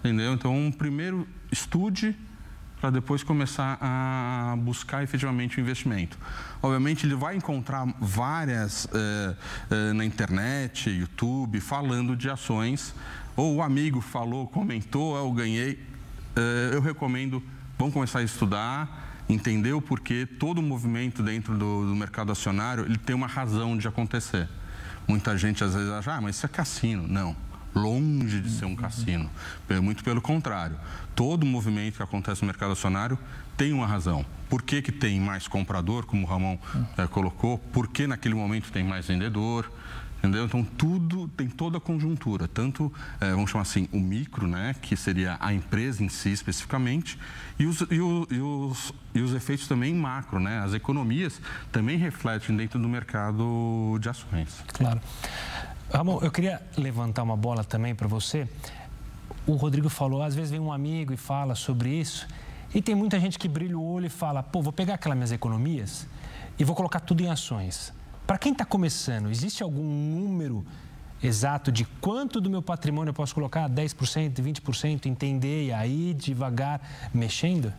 Entendeu? 0.00 0.32
Então, 0.34 0.72
primeiro 0.76 1.28
estude 1.50 2.16
para 2.82 2.90
depois 2.90 3.22
começar 3.22 3.78
a 3.80 4.56
buscar 4.58 5.04
efetivamente 5.04 5.56
o 5.56 5.60
investimento. 5.60 6.18
Obviamente, 6.60 7.06
ele 7.06 7.14
vai 7.14 7.36
encontrar 7.36 7.86
várias 8.00 8.88
eh, 8.92 9.36
eh, 9.70 9.92
na 9.92 10.04
internet, 10.04 10.90
YouTube, 10.90 11.60
falando 11.60 12.16
de 12.16 12.28
ações, 12.28 12.92
ou 13.36 13.54
o 13.54 13.62
amigo 13.62 14.00
falou, 14.00 14.48
comentou, 14.48 15.16
eu 15.16 15.30
ganhei. 15.30 15.78
Eh, 16.34 16.70
eu 16.72 16.80
recomendo, 16.80 17.40
vamos 17.78 17.94
começar 17.94 18.18
a 18.18 18.24
estudar, 18.24 19.22
entender 19.28 19.74
o 19.74 19.80
porquê 19.80 20.26
todo 20.26 20.58
o 20.58 20.62
movimento 20.62 21.22
dentro 21.22 21.56
do, 21.56 21.86
do 21.86 21.94
mercado 21.94 22.32
acionário 22.32 22.84
ele 22.84 22.98
tem 22.98 23.14
uma 23.14 23.28
razão 23.28 23.78
de 23.78 23.86
acontecer. 23.86 24.48
Muita 25.06 25.38
gente 25.38 25.62
às 25.62 25.72
vezes 25.72 25.88
acha, 25.88 26.14
ah, 26.14 26.20
mas 26.20 26.34
isso 26.34 26.46
é 26.46 26.48
cassino. 26.48 27.06
Não 27.06 27.51
longe 27.74 28.40
de 28.40 28.50
ser 28.50 28.64
um 28.64 28.76
cassino. 28.76 29.30
Muito 29.82 30.04
pelo 30.04 30.20
contrário. 30.20 30.76
Todo 31.14 31.46
movimento 31.46 31.96
que 31.96 32.02
acontece 32.02 32.42
no 32.42 32.46
mercado 32.46 32.72
acionário 32.72 33.18
tem 33.56 33.72
uma 33.72 33.86
razão. 33.86 34.24
Por 34.48 34.62
que, 34.62 34.82
que 34.82 34.92
tem 34.92 35.20
mais 35.20 35.48
comprador, 35.48 36.04
como 36.04 36.26
o 36.26 36.28
Ramon 36.28 36.58
é, 36.96 37.06
colocou? 37.06 37.58
Por 37.58 37.88
que 37.88 38.06
naquele 38.06 38.34
momento 38.34 38.70
tem 38.70 38.84
mais 38.84 39.06
vendedor? 39.06 39.70
Entendeu? 40.18 40.44
Então, 40.44 40.62
tudo 40.62 41.26
tem 41.36 41.48
toda 41.48 41.78
a 41.78 41.80
conjuntura, 41.80 42.46
tanto, 42.46 42.92
é, 43.20 43.32
vamos 43.32 43.50
chamar 43.50 43.62
assim, 43.62 43.88
o 43.90 43.98
micro, 43.98 44.46
né, 44.46 44.72
que 44.80 44.96
seria 44.96 45.36
a 45.40 45.52
empresa 45.52 46.04
em 46.04 46.08
si 46.08 46.30
especificamente, 46.30 47.18
e 47.58 47.66
os, 47.66 47.80
e, 47.90 48.00
o, 48.00 48.28
e 48.30 48.38
os, 48.38 48.94
e 49.16 49.20
os 49.20 49.34
efeitos 49.34 49.66
também 49.66 49.92
macro, 49.92 50.38
né? 50.38 50.60
As 50.60 50.74
economias 50.74 51.40
também 51.72 51.98
refletem 51.98 52.56
dentro 52.56 52.78
do 52.78 52.88
mercado 52.88 53.98
de 54.00 54.08
ações. 54.08 54.62
Claro. 54.72 55.00
Ramon, 55.92 56.20
eu 56.22 56.30
queria 56.30 56.62
levantar 56.78 57.22
uma 57.22 57.36
bola 57.36 57.62
também 57.62 57.94
para 57.94 58.08
você. 58.08 58.48
O 59.46 59.52
Rodrigo 59.56 59.90
falou, 59.90 60.22
às 60.22 60.34
vezes 60.34 60.50
vem 60.50 60.58
um 60.58 60.72
amigo 60.72 61.12
e 61.12 61.18
fala 61.18 61.54
sobre 61.54 61.90
isso, 61.90 62.26
e 62.74 62.80
tem 62.80 62.94
muita 62.94 63.20
gente 63.20 63.38
que 63.38 63.46
brilha 63.46 63.76
o 63.78 63.84
olho 63.84 64.06
e 64.06 64.08
fala, 64.08 64.42
pô, 64.42 64.62
vou 64.62 64.72
pegar 64.72 64.94
aquelas 64.94 65.18
minhas 65.18 65.32
economias 65.32 66.08
e 66.58 66.64
vou 66.64 66.74
colocar 66.74 67.00
tudo 67.00 67.22
em 67.22 67.28
ações. 67.28 67.92
Para 68.26 68.38
quem 68.38 68.52
está 68.52 68.64
começando, 68.64 69.28
existe 69.28 69.62
algum 69.62 69.84
número 69.84 70.64
exato 71.22 71.70
de 71.70 71.84
quanto 71.84 72.40
do 72.40 72.48
meu 72.48 72.62
patrimônio 72.62 73.10
eu 73.10 73.14
posso 73.14 73.34
colocar? 73.34 73.68
10%, 73.68 74.40
20%, 74.40 75.04
entender 75.04 75.66
e 75.66 75.72
aí 75.72 76.14
devagar 76.14 76.80
mexendo? 77.12 77.70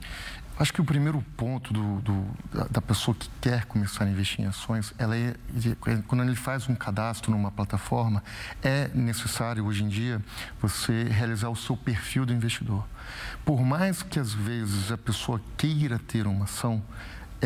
Acho 0.57 0.71
que 0.71 0.79
o 0.79 0.85
primeiro 0.85 1.19
ponto 1.35 1.73
do, 1.73 1.99
do, 2.01 2.27
da 2.69 2.79
pessoa 2.79 3.15
que 3.15 3.27
quer 3.41 3.65
começar 3.65 4.05
a 4.05 4.09
investir 4.09 4.41
em 4.45 4.47
ações, 4.47 4.93
ela 4.99 5.17
é, 5.17 5.33
quando 6.07 6.23
ele 6.23 6.35
faz 6.35 6.69
um 6.69 6.75
cadastro 6.75 7.31
numa 7.31 7.51
plataforma, 7.51 8.23
é 8.61 8.87
necessário 8.93 9.65
hoje 9.65 9.83
em 9.83 9.87
dia 9.87 10.21
você 10.61 11.05
realizar 11.05 11.49
o 11.49 11.55
seu 11.55 11.75
perfil 11.75 12.23
do 12.25 12.33
investidor. 12.33 12.85
Por 13.43 13.63
mais 13.63 14.03
que 14.03 14.19
às 14.19 14.31
vezes 14.31 14.91
a 14.91 14.97
pessoa 14.97 15.41
queira 15.57 15.97
ter 15.97 16.27
uma 16.27 16.45
ação, 16.45 16.83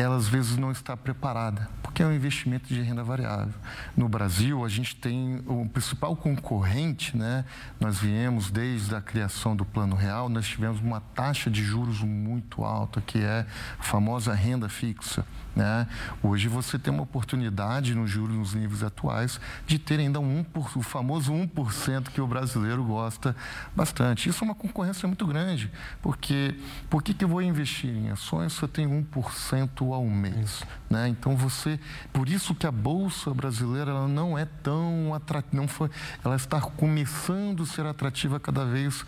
ela 0.00 0.14
às 0.14 0.28
vezes 0.28 0.56
não 0.56 0.70
está 0.70 0.96
preparada, 0.96 1.68
porque 1.82 2.04
é 2.04 2.06
um 2.06 2.12
investimento 2.12 2.72
de 2.72 2.80
renda 2.80 3.02
variável. 3.02 3.52
No 3.96 4.08
Brasil, 4.08 4.64
a 4.64 4.68
gente 4.68 4.94
tem 4.94 5.42
o 5.44 5.68
principal 5.68 6.14
concorrente, 6.14 7.16
né? 7.16 7.44
Nós 7.80 7.98
viemos 7.98 8.48
desde 8.48 8.94
a 8.94 9.00
criação 9.00 9.56
do 9.56 9.64
Plano 9.64 9.96
Real, 9.96 10.28
nós 10.28 10.46
tivemos 10.46 10.80
uma 10.80 11.00
taxa 11.00 11.50
de 11.50 11.64
juros 11.64 12.00
muito 12.00 12.64
alta, 12.64 13.00
que 13.00 13.18
é 13.18 13.44
a 13.76 13.82
famosa 13.82 14.32
renda 14.32 14.68
fixa. 14.68 15.26
Né? 15.58 15.88
Hoje 16.22 16.46
você 16.46 16.78
tem 16.78 16.94
uma 16.94 17.02
oportunidade 17.02 17.92
nos 17.92 18.08
juros 18.08 18.36
nos 18.36 18.54
níveis 18.54 18.84
atuais 18.84 19.40
de 19.66 19.76
ter 19.76 19.98
ainda 19.98 20.20
um, 20.20 20.46
o 20.54 20.82
famoso 20.82 21.32
1% 21.32 22.10
que 22.10 22.20
o 22.20 22.28
brasileiro 22.28 22.84
gosta 22.84 23.34
bastante. 23.74 24.28
Isso 24.28 24.44
é 24.44 24.46
uma 24.46 24.54
concorrência 24.54 25.08
muito 25.08 25.26
grande, 25.26 25.68
porque 26.00 26.54
por 26.88 27.02
que, 27.02 27.12
que 27.12 27.24
eu 27.24 27.28
vou 27.28 27.42
investir 27.42 27.90
em 27.90 28.08
ações 28.08 28.52
se 28.52 28.62
eu 28.62 28.68
tenho 28.68 28.88
1% 29.12 29.92
ao 29.92 30.04
mês? 30.06 30.62
Né? 30.88 31.08
Então 31.08 31.36
você, 31.36 31.80
por 32.12 32.28
isso 32.28 32.54
que 32.54 32.64
a 32.64 32.70
bolsa 32.70 33.34
brasileira 33.34 33.90
ela 33.90 34.06
não 34.06 34.38
é 34.38 34.44
tão 34.44 35.12
atrativa, 35.12 35.56
não 35.56 35.66
foi, 35.66 35.90
ela 36.24 36.36
está 36.36 36.60
começando 36.60 37.64
a 37.64 37.66
ser 37.66 37.84
atrativa 37.84 38.38
cada 38.38 38.64
vez 38.64 39.04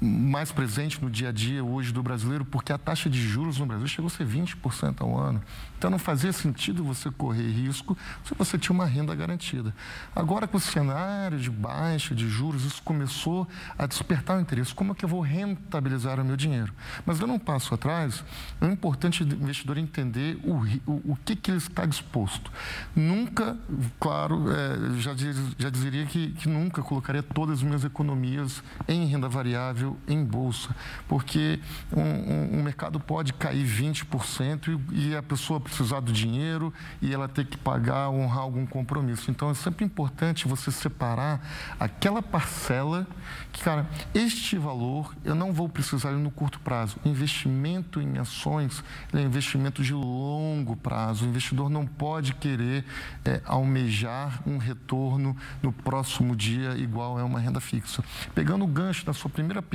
mais 0.00 0.52
presente 0.52 1.02
no 1.02 1.10
dia 1.10 1.30
a 1.30 1.32
dia 1.32 1.64
hoje 1.64 1.92
do 1.92 2.02
brasileiro, 2.02 2.44
porque 2.44 2.72
a 2.72 2.78
taxa 2.78 3.08
de 3.08 3.20
juros 3.20 3.58
no 3.58 3.66
Brasil 3.66 3.86
chegou 3.86 4.06
a 4.08 4.10
ser 4.10 4.26
20% 4.26 5.00
ao 5.00 5.18
ano. 5.18 5.42
Então 5.84 5.90
não 5.90 5.98
fazia 5.98 6.32
sentido 6.32 6.82
você 6.82 7.10
correr 7.10 7.46
risco 7.50 7.96
se 8.24 8.34
você 8.34 8.56
tinha 8.56 8.74
uma 8.74 8.86
renda 8.86 9.14
garantida. 9.14 9.74
Agora, 10.16 10.46
com 10.46 10.56
o 10.56 10.60
cenário 10.60 11.38
de 11.38 11.50
baixa 11.50 12.14
de 12.14 12.26
juros, 12.28 12.64
isso 12.64 12.82
começou 12.82 13.46
a 13.78 13.86
despertar 13.86 14.38
o 14.38 14.40
interesse. 14.40 14.74
Como 14.74 14.92
é 14.92 14.94
que 14.94 15.04
eu 15.04 15.08
vou 15.08 15.20
rentabilizar 15.20 16.18
o 16.18 16.24
meu 16.24 16.36
dinheiro? 16.36 16.72
Mas 17.04 17.18
dando 17.18 17.34
um 17.34 17.38
passo 17.38 17.74
atrás, 17.74 18.24
é 18.60 18.66
importante 18.66 19.22
o 19.22 19.26
investidor 19.26 19.76
entender 19.76 20.38
o, 20.44 20.64
o, 20.90 21.12
o 21.12 21.18
que, 21.24 21.36
que 21.36 21.50
ele 21.50 21.58
está 21.58 21.84
disposto. 21.84 22.50
Nunca, 22.96 23.56
claro, 24.00 24.46
é, 24.50 25.00
já, 25.00 25.12
diz, 25.12 25.36
já 25.58 25.68
dizeria 25.68 26.06
que, 26.06 26.30
que 26.32 26.48
nunca 26.48 26.82
colocaria 26.82 27.22
todas 27.22 27.58
as 27.58 27.62
minhas 27.62 27.84
economias 27.84 28.62
em 28.88 29.04
renda 29.06 29.28
variável, 29.28 29.83
em 30.06 30.24
bolsa, 30.24 30.74
porque 31.08 31.60
um, 31.92 32.00
um, 32.00 32.58
um 32.58 32.62
mercado 32.62 32.98
pode 32.98 33.32
cair 33.32 33.66
20% 33.66 34.80
e, 34.92 35.10
e 35.10 35.16
a 35.16 35.22
pessoa 35.22 35.60
precisar 35.60 36.00
do 36.00 36.12
dinheiro 36.12 36.72
e 37.00 37.12
ela 37.12 37.28
ter 37.28 37.46
que 37.46 37.56
pagar, 37.56 38.10
honrar 38.10 38.40
algum 38.40 38.66
compromisso. 38.66 39.30
Então 39.30 39.50
é 39.50 39.54
sempre 39.54 39.84
importante 39.84 40.48
você 40.48 40.70
separar 40.70 41.40
aquela 41.78 42.22
parcela 42.22 43.06
que, 43.52 43.62
cara, 43.62 43.88
este 44.14 44.56
valor 44.56 45.14
eu 45.24 45.34
não 45.34 45.52
vou 45.52 45.68
precisar 45.68 46.12
no 46.12 46.30
curto 46.30 46.60
prazo. 46.60 46.96
Investimento 47.04 48.00
em 48.00 48.18
ações 48.18 48.82
é 49.12 49.20
investimento 49.20 49.82
de 49.82 49.92
longo 49.92 50.76
prazo. 50.76 51.24
O 51.24 51.28
investidor 51.28 51.68
não 51.68 51.86
pode 51.86 52.34
querer 52.34 52.84
é, 53.24 53.40
almejar 53.44 54.42
um 54.46 54.58
retorno 54.58 55.36
no 55.62 55.72
próximo 55.72 56.34
dia 56.36 56.76
igual 56.76 57.18
é 57.18 57.22
uma 57.22 57.40
renda 57.40 57.60
fixa. 57.60 58.02
Pegando 58.34 58.64
o 58.64 58.68
gancho 58.68 59.04
da 59.04 59.12
sua 59.12 59.30
primeira 59.30 59.62
pergunta, 59.62 59.73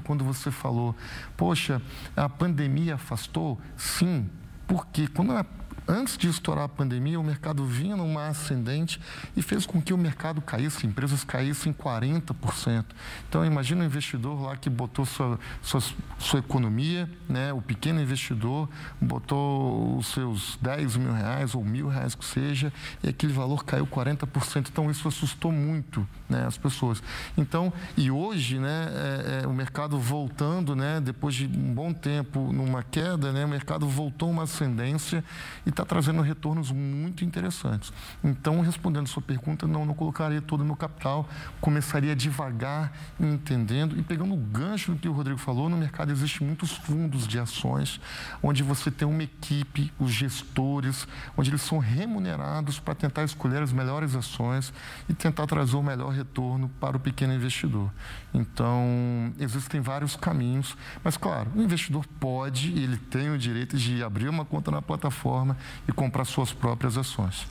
quando 0.00 0.24
você 0.24 0.50
falou, 0.50 0.94
poxa, 1.36 1.80
a 2.16 2.28
pandemia 2.28 2.94
afastou? 2.94 3.60
Sim, 3.76 4.28
porque 4.66 5.06
quando 5.06 5.32
a 5.32 5.44
antes 5.86 6.16
de 6.16 6.28
estourar 6.28 6.64
a 6.64 6.68
pandemia, 6.68 7.18
o 7.18 7.24
mercado 7.24 7.64
vinha 7.64 7.96
numa 7.96 8.28
ascendente 8.28 9.00
e 9.36 9.42
fez 9.42 9.66
com 9.66 9.80
que 9.80 9.92
o 9.92 9.98
mercado 9.98 10.40
caísse, 10.40 10.86
empresas 10.86 11.24
caíssem 11.24 11.72
40%. 11.72 12.84
Então, 13.28 13.44
imagina 13.44 13.82
um 13.82 13.86
investidor 13.86 14.42
lá 14.42 14.56
que 14.56 14.70
botou 14.70 15.04
sua, 15.04 15.38
sua, 15.62 15.80
sua 16.18 16.40
economia, 16.40 17.08
né? 17.28 17.52
o 17.52 17.60
pequeno 17.60 18.00
investidor 18.00 18.68
botou 19.00 19.96
os 19.98 20.08
seus 20.08 20.58
10 20.60 20.96
mil 20.96 21.12
reais 21.12 21.54
ou 21.54 21.64
mil 21.64 21.88
reais 21.88 22.14
que 22.14 22.24
seja, 22.24 22.72
e 23.02 23.08
aquele 23.08 23.32
valor 23.32 23.64
caiu 23.64 23.86
40%. 23.86 24.68
Então, 24.70 24.90
isso 24.90 25.06
assustou 25.06 25.52
muito 25.52 26.06
né, 26.28 26.46
as 26.46 26.56
pessoas. 26.56 27.02
Então, 27.36 27.72
e 27.96 28.10
hoje, 28.10 28.58
né, 28.58 28.88
é, 28.90 29.42
é, 29.42 29.46
o 29.46 29.52
mercado 29.52 29.98
voltando, 29.98 30.74
né, 30.74 31.00
depois 31.00 31.34
de 31.34 31.46
um 31.46 31.74
bom 31.74 31.92
tempo 31.92 32.52
numa 32.52 32.82
queda, 32.82 33.32
né, 33.32 33.44
o 33.44 33.48
mercado 33.48 33.86
voltou 33.86 34.30
uma 34.30 34.44
ascendência 34.44 35.24
e 35.66 35.70
está 35.74 35.84
trazendo 35.84 36.22
retornos 36.22 36.70
muito 36.70 37.24
interessantes. 37.24 37.92
Então, 38.22 38.60
respondendo 38.60 39.04
a 39.04 39.08
sua 39.08 39.22
pergunta, 39.22 39.66
não, 39.66 39.84
não 39.84 39.94
colocaria 39.94 40.40
todo 40.40 40.62
o 40.62 40.64
meu 40.64 40.76
capital, 40.76 41.28
começaria 41.60 42.14
devagar, 42.14 42.92
entendendo 43.20 43.98
e 43.98 44.02
pegando 44.02 44.32
o 44.34 44.36
gancho 44.36 44.92
do 44.92 44.98
que 44.98 45.08
o 45.08 45.12
Rodrigo 45.12 45.38
falou, 45.38 45.68
no 45.68 45.76
mercado 45.76 46.12
existem 46.12 46.46
muitos 46.46 46.72
fundos 46.72 47.26
de 47.26 47.38
ações, 47.38 48.00
onde 48.42 48.62
você 48.62 48.90
tem 48.90 49.06
uma 49.06 49.22
equipe, 49.22 49.92
os 49.98 50.12
gestores, 50.12 51.06
onde 51.36 51.50
eles 51.50 51.62
são 51.62 51.78
remunerados 51.78 52.78
para 52.78 52.94
tentar 52.94 53.24
escolher 53.24 53.62
as 53.62 53.72
melhores 53.72 54.14
ações 54.14 54.72
e 55.08 55.14
tentar 55.14 55.46
trazer 55.46 55.76
o 55.76 55.82
melhor 55.82 56.12
retorno 56.12 56.70
para 56.80 56.96
o 56.96 57.00
pequeno 57.00 57.34
investidor. 57.34 57.90
Então, 58.32 59.32
existem 59.38 59.80
vários 59.80 60.16
caminhos, 60.16 60.76
mas 61.02 61.16
claro, 61.16 61.50
o 61.54 61.62
investidor 61.62 62.06
pode, 62.20 62.72
ele 62.72 62.96
tem 62.96 63.30
o 63.30 63.38
direito 63.38 63.76
de 63.76 64.02
abrir 64.02 64.28
uma 64.28 64.44
conta 64.44 64.70
na 64.70 64.80
plataforma 64.80 65.56
e 65.88 65.92
comprar 65.92 66.24
suas 66.24 66.52
próprias 66.52 66.96
ações. 66.96 67.46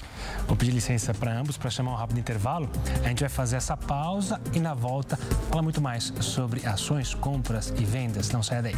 Vou 0.47 0.55
pedir 0.55 0.71
licença 0.71 1.13
para 1.13 1.31
ambos 1.37 1.57
para 1.57 1.69
chamar 1.69 1.91
um 1.91 1.95
rápido 1.95 2.19
intervalo. 2.19 2.69
A 3.03 3.09
gente 3.09 3.21
vai 3.21 3.29
fazer 3.29 3.57
essa 3.57 3.77
pausa 3.77 4.39
e 4.53 4.59
na 4.59 4.73
volta 4.73 5.17
falar 5.49 5.61
muito 5.61 5.81
mais 5.81 6.13
sobre 6.19 6.65
ações, 6.65 7.13
compras 7.13 7.73
e 7.77 7.85
vendas. 7.85 8.31
Não 8.31 8.43
saia 8.43 8.61
daí. 8.61 8.75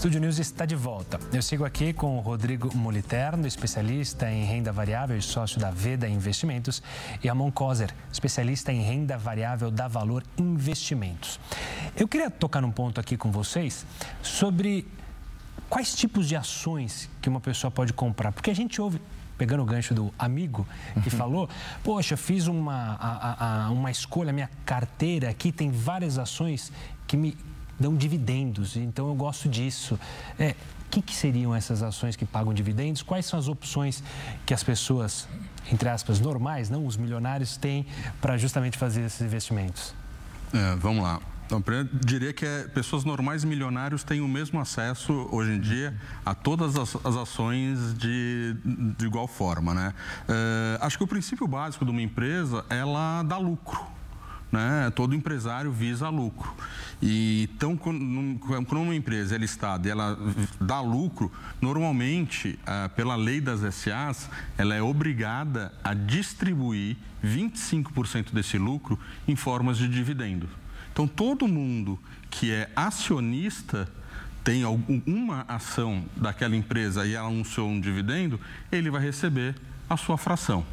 Estúdio 0.00 0.18
News 0.18 0.38
está 0.38 0.64
de 0.64 0.74
volta. 0.74 1.20
Eu 1.30 1.42
sigo 1.42 1.62
aqui 1.62 1.92
com 1.92 2.16
o 2.16 2.20
Rodrigo 2.20 2.74
Moliterno, 2.74 3.46
especialista 3.46 4.32
em 4.32 4.46
renda 4.46 4.72
variável 4.72 5.14
e 5.14 5.20
sócio 5.20 5.60
da 5.60 5.70
Veda 5.70 6.08
Investimentos, 6.08 6.82
e 7.22 7.28
Ramon 7.28 7.50
Kozer, 7.50 7.94
especialista 8.10 8.72
em 8.72 8.80
renda 8.80 9.18
variável 9.18 9.70
da 9.70 9.88
Valor 9.88 10.24
Investimentos. 10.38 11.38
Eu 11.94 12.08
queria 12.08 12.30
tocar 12.30 12.62
num 12.62 12.72
ponto 12.72 12.98
aqui 12.98 13.14
com 13.14 13.30
vocês 13.30 13.84
sobre 14.22 14.88
quais 15.68 15.94
tipos 15.94 16.26
de 16.26 16.34
ações 16.34 17.06
que 17.20 17.28
uma 17.28 17.38
pessoa 17.38 17.70
pode 17.70 17.92
comprar, 17.92 18.32
porque 18.32 18.50
a 18.50 18.54
gente 18.54 18.80
ouve 18.80 18.98
pegando 19.36 19.62
o 19.62 19.66
gancho 19.66 19.92
do 19.92 20.14
amigo 20.18 20.66
que 21.02 21.10
uhum. 21.10 21.18
falou, 21.18 21.50
poxa, 21.84 22.16
fiz 22.16 22.46
uma, 22.46 22.96
a, 22.98 23.66
a, 23.66 23.70
uma 23.70 23.90
escolha, 23.90 24.32
minha 24.32 24.48
carteira 24.64 25.28
aqui 25.28 25.52
tem 25.52 25.70
várias 25.70 26.16
ações 26.16 26.72
que 27.06 27.18
me, 27.18 27.36
dão 27.80 27.96
dividendos, 27.96 28.76
então 28.76 29.08
eu 29.08 29.14
gosto 29.14 29.48
disso. 29.48 29.98
É, 30.38 30.54
o 30.86 30.90
que, 30.90 31.00
que, 31.00 31.14
seriam 31.14 31.54
essas 31.54 31.82
ações 31.82 32.16
que 32.16 32.26
pagam 32.26 32.52
dividendos? 32.52 33.00
Quais 33.00 33.24
são 33.24 33.38
as 33.38 33.48
opções 33.48 34.02
que 34.44 34.52
as 34.52 34.62
pessoas, 34.62 35.28
entre 35.72 35.88
aspas, 35.88 36.20
normais, 36.20 36.68
não 36.68 36.84
os 36.84 36.96
milionários, 36.96 37.56
têm 37.56 37.86
para 38.20 38.36
justamente 38.36 38.76
fazer 38.76 39.02
esses 39.02 39.20
investimentos? 39.20 39.94
É, 40.52 40.76
vamos 40.76 41.02
lá. 41.02 41.20
Então, 41.46 41.62
eu 41.74 41.84
diria 41.92 42.32
que 42.32 42.46
é, 42.46 42.68
pessoas 42.68 43.04
normais 43.04 43.42
e 43.42 43.46
milionários 43.46 44.04
têm 44.04 44.20
o 44.20 44.28
mesmo 44.28 44.60
acesso, 44.60 45.28
hoje 45.32 45.52
em 45.52 45.60
dia, 45.60 45.96
a 46.24 46.32
todas 46.32 46.76
as, 46.76 46.94
as 47.04 47.16
ações 47.16 47.96
de, 47.98 48.56
de 48.96 49.06
igual 49.06 49.26
forma. 49.26 49.74
Né? 49.74 49.94
É, 50.28 50.78
acho 50.80 50.96
que 50.96 51.02
o 51.02 51.08
princípio 51.08 51.48
básico 51.48 51.84
de 51.84 51.90
uma 51.90 52.02
empresa 52.02 52.64
é 52.70 52.78
ela 52.78 53.24
dar 53.24 53.38
lucro. 53.38 53.84
Né? 54.50 54.90
Todo 54.94 55.14
empresário 55.14 55.70
visa 55.70 56.08
lucro. 56.08 56.52
E, 57.00 57.48
então, 57.54 57.76
quando 57.76 58.80
uma 58.82 58.94
empresa 58.94 59.34
é 59.34 59.38
listada 59.38 59.88
e 59.88 59.90
ela 59.90 60.18
dá 60.60 60.80
lucro, 60.80 61.32
normalmente, 61.60 62.58
ah, 62.66 62.90
pela 62.94 63.16
lei 63.16 63.40
das 63.40 63.60
SAs, 63.74 64.28
ela 64.58 64.74
é 64.74 64.82
obrigada 64.82 65.72
a 65.82 65.94
distribuir 65.94 66.96
25% 67.24 68.32
desse 68.32 68.58
lucro 68.58 68.98
em 69.26 69.36
formas 69.36 69.78
de 69.78 69.88
dividendo. 69.88 70.48
Então, 70.92 71.06
todo 71.06 71.46
mundo 71.46 71.98
que 72.28 72.50
é 72.50 72.70
acionista 72.74 73.88
tem 74.42 74.62
alguma 74.62 75.44
ação 75.46 76.04
daquela 76.16 76.56
empresa 76.56 77.06
e 77.06 77.14
ela 77.14 77.28
anunciou 77.28 77.68
um 77.68 77.80
dividendo, 77.80 78.40
ele 78.72 78.90
vai 78.90 79.02
receber 79.02 79.54
a 79.88 79.96
sua 79.96 80.16
fração. 80.16 80.64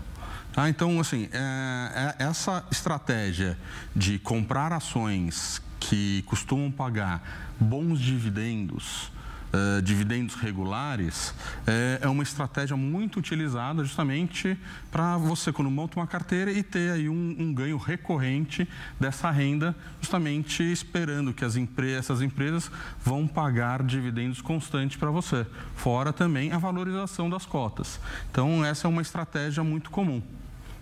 Tá? 0.58 0.68
Então, 0.68 1.00
assim, 1.00 1.30
é, 1.32 2.16
é 2.18 2.24
essa 2.24 2.66
estratégia 2.72 3.56
de 3.96 4.18
comprar 4.18 4.74
ações 4.74 5.62
que 5.80 6.24
costumam 6.24 6.72
pagar 6.72 7.54
bons 7.60 8.00
dividendos, 8.00 9.12
uh, 9.54 9.80
dividendos 9.84 10.34
regulares, 10.34 11.32
é, 11.68 12.00
é 12.02 12.08
uma 12.08 12.24
estratégia 12.24 12.76
muito 12.76 13.20
utilizada 13.20 13.84
justamente 13.84 14.58
para 14.90 15.16
você, 15.16 15.54
quando 15.54 15.70
monta 15.70 16.00
uma 16.00 16.08
carteira, 16.08 16.52
e 16.52 16.64
ter 16.64 16.92
aí 16.92 17.08
um, 17.08 17.36
um 17.38 17.54
ganho 17.54 17.78
recorrente 17.78 18.68
dessa 19.00 19.30
renda, 19.30 19.76
justamente 20.02 20.64
esperando 20.64 21.36
que 21.36 21.46
as 21.46 21.56
empre 21.56 21.94
essas 21.94 22.20
empresas 22.20 22.72
vão 23.06 23.28
pagar 23.28 23.84
dividendos 23.84 24.42
constantes 24.42 24.98
para 24.98 25.12
você. 25.12 25.46
Fora 25.76 26.12
também 26.12 26.52
a 26.52 26.58
valorização 26.58 27.30
das 27.30 27.46
cotas. 27.46 28.00
Então, 28.32 28.66
essa 28.66 28.88
é 28.88 28.90
uma 28.90 29.04
estratégia 29.04 29.64
muito 29.64 29.92
comum. 29.92 30.20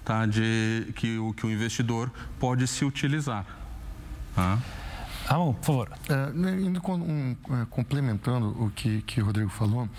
Tá, 0.06 0.26
de 0.28 0.94
que 0.96 1.18
o 1.18 1.34
que 1.34 1.48
o 1.48 1.52
investidor 1.52 2.12
pode 2.40 2.68
se 2.68 2.86
utilizar. 2.86 3.44
Tá? 4.36 4.60
Ramon, 5.26 5.54
por 5.54 5.66
favor. 5.66 5.92
É, 6.08 6.32
né, 6.32 6.62
indo 6.62 6.80
com, 6.80 6.96
um, 6.96 7.36
é, 7.50 7.66
complementando 7.72 8.50
o 8.64 8.70
que, 8.70 9.02
que 9.02 9.22
o 9.22 9.26
Rodrigo 9.26 9.50
falou, 9.50 9.90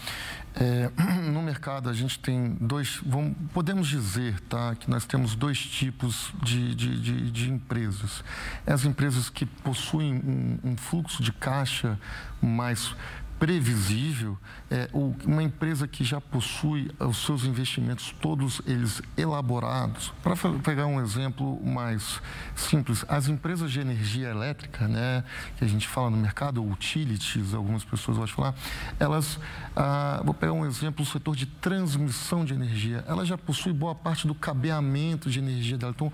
é, 0.55 0.91
no 1.33 1.43
mercado 1.43 1.91
a 1.91 1.93
gente 1.93 2.19
tem 2.21 2.57
dois, 2.61 3.01
vamos, 3.05 3.37
podemos 3.53 3.89
dizer 3.89 4.39
tá, 4.43 4.77
que 4.77 4.89
nós 4.89 5.05
temos 5.05 5.35
dois 5.35 5.59
tipos 5.59 6.33
de, 6.43 6.75
de, 6.75 7.01
de, 7.01 7.31
de 7.31 7.51
empresas. 7.51 8.23
As 8.65 8.85
empresas 8.85 9.29
que 9.29 9.45
possuem 9.45 10.15
um, 10.15 10.71
um 10.71 10.77
fluxo 10.77 11.21
de 11.23 11.33
caixa 11.33 11.99
mais 12.41 12.95
previsível, 13.39 14.39
é, 14.71 14.89
uma 14.93 15.43
empresa 15.43 15.87
que 15.87 16.03
já 16.03 16.21
possui 16.21 16.91
os 16.99 17.25
seus 17.25 17.45
investimentos 17.45 18.15
todos 18.21 18.63
eles 18.67 19.03
elaborados. 19.17 20.13
Para 20.23 20.35
pegar 20.63 20.87
um 20.87 21.01
exemplo 21.01 21.63
mais 21.65 22.21
simples, 22.55 23.05
as 23.09 23.29
empresas 23.29 23.71
de 23.71 23.81
energia 23.81 24.29
elétrica, 24.29 24.89
né, 24.89 25.23
que 25.59 25.65
a 25.65 25.69
gente 25.69 25.87
fala 25.87 26.11
no 26.11 26.17
mercado, 26.17 26.65
utilities, 26.65 27.53
algumas 27.53 27.85
pessoas 27.85 28.17
gostam 28.17 28.27
de 28.27 28.33
falar, 28.35 28.55
elas, 28.99 29.39
ah, 29.75 30.23
vou 30.25 30.35
pegar 30.35 30.53
um 30.53 30.65
exemplo, 30.65 31.03
o 31.03 31.07
setor 31.07 31.37
de 31.37 31.47
transmissão 31.47 32.45
de 32.45 32.55
energia, 32.55 33.05
ela 33.07 33.25
já 33.25 33.37
possui 33.37 33.73
boa 33.73 33.95
parte 33.95 34.27
do 34.27 34.35
cabeamento 34.35 35.31
de 35.31 35.39
energia 35.39 35.77
dela. 35.77 35.93
Então, 35.95 36.11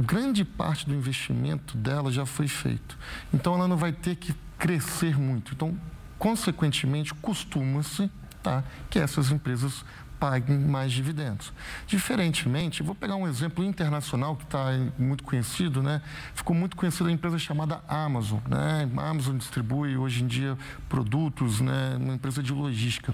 grande 0.00 0.44
parte 0.44 0.86
do 0.86 0.94
investimento 0.94 1.76
dela 1.76 2.10
já 2.10 2.24
foi 2.24 2.46
feito. 2.48 2.96
Então, 3.34 3.54
ela 3.54 3.66
não 3.66 3.76
vai 3.76 3.92
ter 3.92 4.16
que 4.16 4.34
crescer 4.58 5.18
muito. 5.18 5.52
Então, 5.54 5.76
Consequentemente, 6.22 7.12
costuma-se 7.14 8.08
tá, 8.44 8.62
que 8.88 8.96
essas 8.96 9.32
empresas 9.32 9.84
paguem 10.20 10.56
mais 10.56 10.92
dividendos. 10.92 11.52
Diferentemente, 11.84 12.80
vou 12.80 12.94
pegar 12.94 13.16
um 13.16 13.26
exemplo 13.26 13.64
internacional 13.64 14.36
que 14.36 14.44
está 14.44 14.66
muito 14.96 15.24
conhecido, 15.24 15.82
né? 15.82 16.00
Ficou 16.32 16.54
muito 16.54 16.76
conhecida 16.76 17.08
a 17.08 17.12
empresa 17.12 17.40
chamada 17.40 17.82
Amazon, 17.88 18.38
né? 18.48 18.88
A 18.98 19.08
Amazon 19.08 19.36
distribui 19.36 19.96
hoje 19.96 20.22
em 20.22 20.28
dia 20.28 20.56
produtos, 20.88 21.60
né? 21.60 21.96
Uma 21.98 22.14
empresa 22.14 22.40
de 22.40 22.52
logística. 22.52 23.12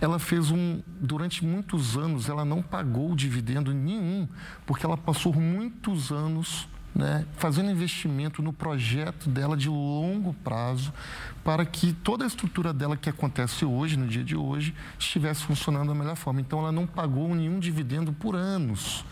Ela 0.00 0.18
fez 0.18 0.50
um, 0.50 0.80
durante 0.98 1.44
muitos 1.44 1.94
anos, 1.94 2.26
ela 2.26 2.42
não 2.42 2.62
pagou 2.62 3.14
dividendo 3.14 3.74
nenhum, 3.74 4.26
porque 4.64 4.86
ela 4.86 4.96
passou 4.96 5.34
muitos 5.34 6.10
anos 6.10 6.66
né, 6.96 7.26
fazendo 7.36 7.70
investimento 7.70 8.40
no 8.40 8.54
projeto 8.54 9.28
dela 9.28 9.54
de 9.54 9.68
longo 9.68 10.32
prazo, 10.42 10.92
para 11.44 11.64
que 11.66 11.92
toda 11.92 12.24
a 12.24 12.26
estrutura 12.26 12.72
dela 12.72 12.96
que 12.96 13.10
acontece 13.10 13.66
hoje, 13.66 13.98
no 13.98 14.06
dia 14.06 14.24
de 14.24 14.34
hoje, 14.34 14.74
estivesse 14.98 15.42
funcionando 15.42 15.88
da 15.88 15.94
melhor 15.94 16.16
forma. 16.16 16.40
Então, 16.40 16.58
ela 16.58 16.72
não 16.72 16.86
pagou 16.86 17.34
nenhum 17.34 17.60
dividendo 17.60 18.12
por 18.14 18.34
anos. 18.34 19.04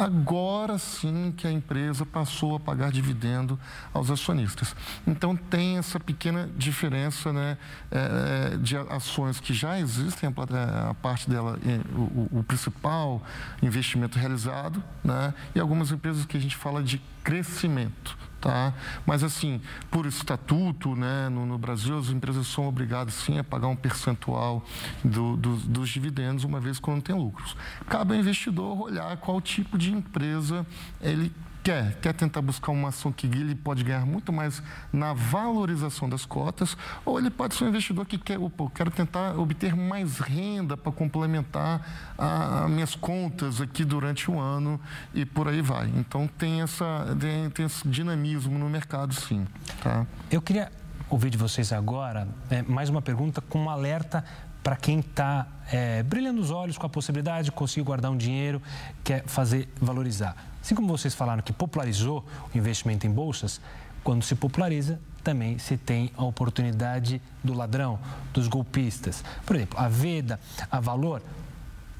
Agora 0.00 0.78
sim 0.78 1.30
que 1.36 1.46
a 1.46 1.52
empresa 1.52 2.06
passou 2.06 2.56
a 2.56 2.60
pagar 2.60 2.90
dividendo 2.90 3.60
aos 3.92 4.10
acionistas. 4.10 4.74
Então 5.06 5.36
tem 5.36 5.76
essa 5.76 6.00
pequena 6.00 6.48
diferença 6.56 7.30
né, 7.34 7.58
é 7.90 8.56
de 8.56 8.78
ações 8.78 9.38
que 9.38 9.52
já 9.52 9.78
existem, 9.78 10.26
a, 10.30 10.94
parte 10.94 11.28
dela, 11.28 11.58
o, 11.94 12.38
o, 12.38 12.42
principal 12.44 13.22
investimento 13.62 14.18
realizado, 14.18 14.82
né, 15.04 15.34
e 15.54 15.60
algumas 15.60 15.92
empresas 15.92 16.24
que 16.24 16.34
a 16.34 16.40
gente 16.40 16.56
fala 16.56 16.82
de 16.82 16.98
crescimento. 17.22 18.16
Tá? 18.40 18.72
Mas 19.04 19.22
assim, 19.22 19.60
por 19.90 20.06
estatuto, 20.06 20.96
né, 20.96 21.28
no, 21.28 21.44
no 21.44 21.58
Brasil 21.58 21.98
as 21.98 22.08
empresas 22.08 22.46
são 22.46 22.66
obrigadas 22.66 23.12
sim 23.12 23.38
a 23.38 23.44
pagar 23.44 23.68
um 23.68 23.76
percentual 23.76 24.64
do, 25.04 25.36
do, 25.36 25.56
dos 25.56 25.90
dividendos 25.90 26.42
uma 26.44 26.58
vez 26.58 26.78
que 26.78 26.88
não 26.88 27.02
tem 27.02 27.14
lucros. 27.14 27.54
Cabe 27.86 28.14
ao 28.14 28.20
investidor 28.20 28.80
olhar 28.80 29.14
qual 29.18 29.42
tipo 29.42 29.76
de 29.76 29.92
empresa 29.92 30.66
ele 31.02 31.30
quer, 31.62 31.94
quer 32.00 32.12
tentar 32.12 32.42
buscar 32.42 32.72
uma 32.72 32.88
ação 32.88 33.12
que 33.12 33.26
ele 33.26 33.54
pode 33.54 33.84
ganhar 33.84 34.06
muito 34.06 34.32
mais 34.32 34.62
na 34.92 35.12
valorização 35.12 36.08
das 36.08 36.24
cotas, 36.24 36.76
ou 37.04 37.18
ele 37.18 37.30
pode 37.30 37.54
ser 37.54 37.64
um 37.64 37.68
investidor 37.68 38.06
que 38.06 38.18
quer, 38.18 38.38
opa, 38.38 38.64
eu 38.64 38.70
quero 38.70 38.90
tentar 38.90 39.38
obter 39.38 39.74
mais 39.74 40.18
renda 40.18 40.76
para 40.76 40.92
complementar 40.92 42.14
as 42.16 42.70
minhas 42.70 42.94
contas 42.94 43.60
aqui 43.60 43.84
durante 43.84 44.30
o 44.30 44.38
ano 44.38 44.80
e 45.14 45.24
por 45.24 45.48
aí 45.48 45.60
vai. 45.60 45.88
Então 45.96 46.26
tem, 46.26 46.62
essa, 46.62 47.16
tem, 47.18 47.50
tem 47.50 47.66
esse 47.66 47.86
dinamismo 47.86 48.58
no 48.58 48.68
mercado, 48.68 49.14
sim. 49.14 49.46
Tá? 49.82 50.06
Eu 50.30 50.42
queria 50.42 50.70
ouvir 51.08 51.30
de 51.30 51.36
vocês 51.36 51.72
agora 51.72 52.28
é, 52.48 52.62
mais 52.62 52.88
uma 52.88 53.02
pergunta 53.02 53.40
com 53.40 53.64
um 53.64 53.70
alerta 53.70 54.24
para 54.62 54.76
quem 54.76 55.00
está 55.00 55.46
é, 55.72 56.02
brilhando 56.02 56.40
os 56.40 56.50
olhos 56.50 56.76
com 56.76 56.86
a 56.86 56.88
possibilidade 56.88 57.46
de 57.46 57.52
conseguir 57.52 57.84
guardar 57.84 58.10
um 58.10 58.16
dinheiro, 58.16 58.60
quer 59.02 59.24
fazer 59.26 59.68
valorizar. 59.80 60.36
Assim 60.60 60.74
como 60.74 60.88
vocês 60.88 61.14
falaram 61.14 61.42
que 61.42 61.52
popularizou 61.52 62.24
o 62.54 62.58
investimento 62.58 63.06
em 63.06 63.10
bolsas, 63.10 63.60
quando 64.04 64.22
se 64.22 64.34
populariza, 64.34 65.00
também 65.22 65.58
se 65.58 65.76
tem 65.76 66.10
a 66.16 66.24
oportunidade 66.24 67.20
do 67.44 67.52
ladrão, 67.52 67.98
dos 68.32 68.48
golpistas. 68.48 69.22
Por 69.44 69.56
exemplo, 69.56 69.78
a 69.78 69.88
Veda, 69.88 70.40
a 70.70 70.80
Valor, 70.80 71.22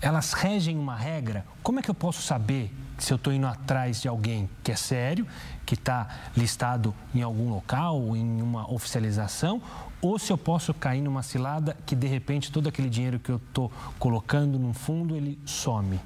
elas 0.01 0.33
regem 0.33 0.79
uma 0.79 0.97
regra? 0.97 1.45
Como 1.63 1.79
é 1.79 1.83
que 1.83 1.91
eu 1.91 1.95
posso 1.95 2.23
saber 2.23 2.75
se 2.99 3.13
eu 3.13 3.17
estou 3.17 3.33
indo 3.33 3.47
atrás 3.47 4.01
de 4.01 4.09
alguém 4.09 4.49
que 4.63 4.73
é 4.73 4.77
sério, 4.77 5.27
que 5.65 5.75
está 5.75 6.09
listado 6.37 6.95
em 7.15 7.23
algum 7.23 7.51
local, 7.51 8.17
em 8.17 8.43
uma 8.43 8.71
oficialização, 8.71 9.61
ou 10.01 10.19
se 10.19 10.33
eu 10.33 10.39
posso 10.39 10.73
cair 10.73 11.01
numa 11.01 11.23
cilada 11.23 11.77
que 11.85 11.95
de 11.95 12.07
repente 12.07 12.51
todo 12.51 12.69
aquele 12.69 12.89
dinheiro 12.89 13.19
que 13.19 13.31
eu 13.31 13.37
estou 13.37 13.71
colocando 13.99 14.59
num 14.59 14.73
fundo 14.73 15.15
ele 15.15 15.39
some? 15.45 16.01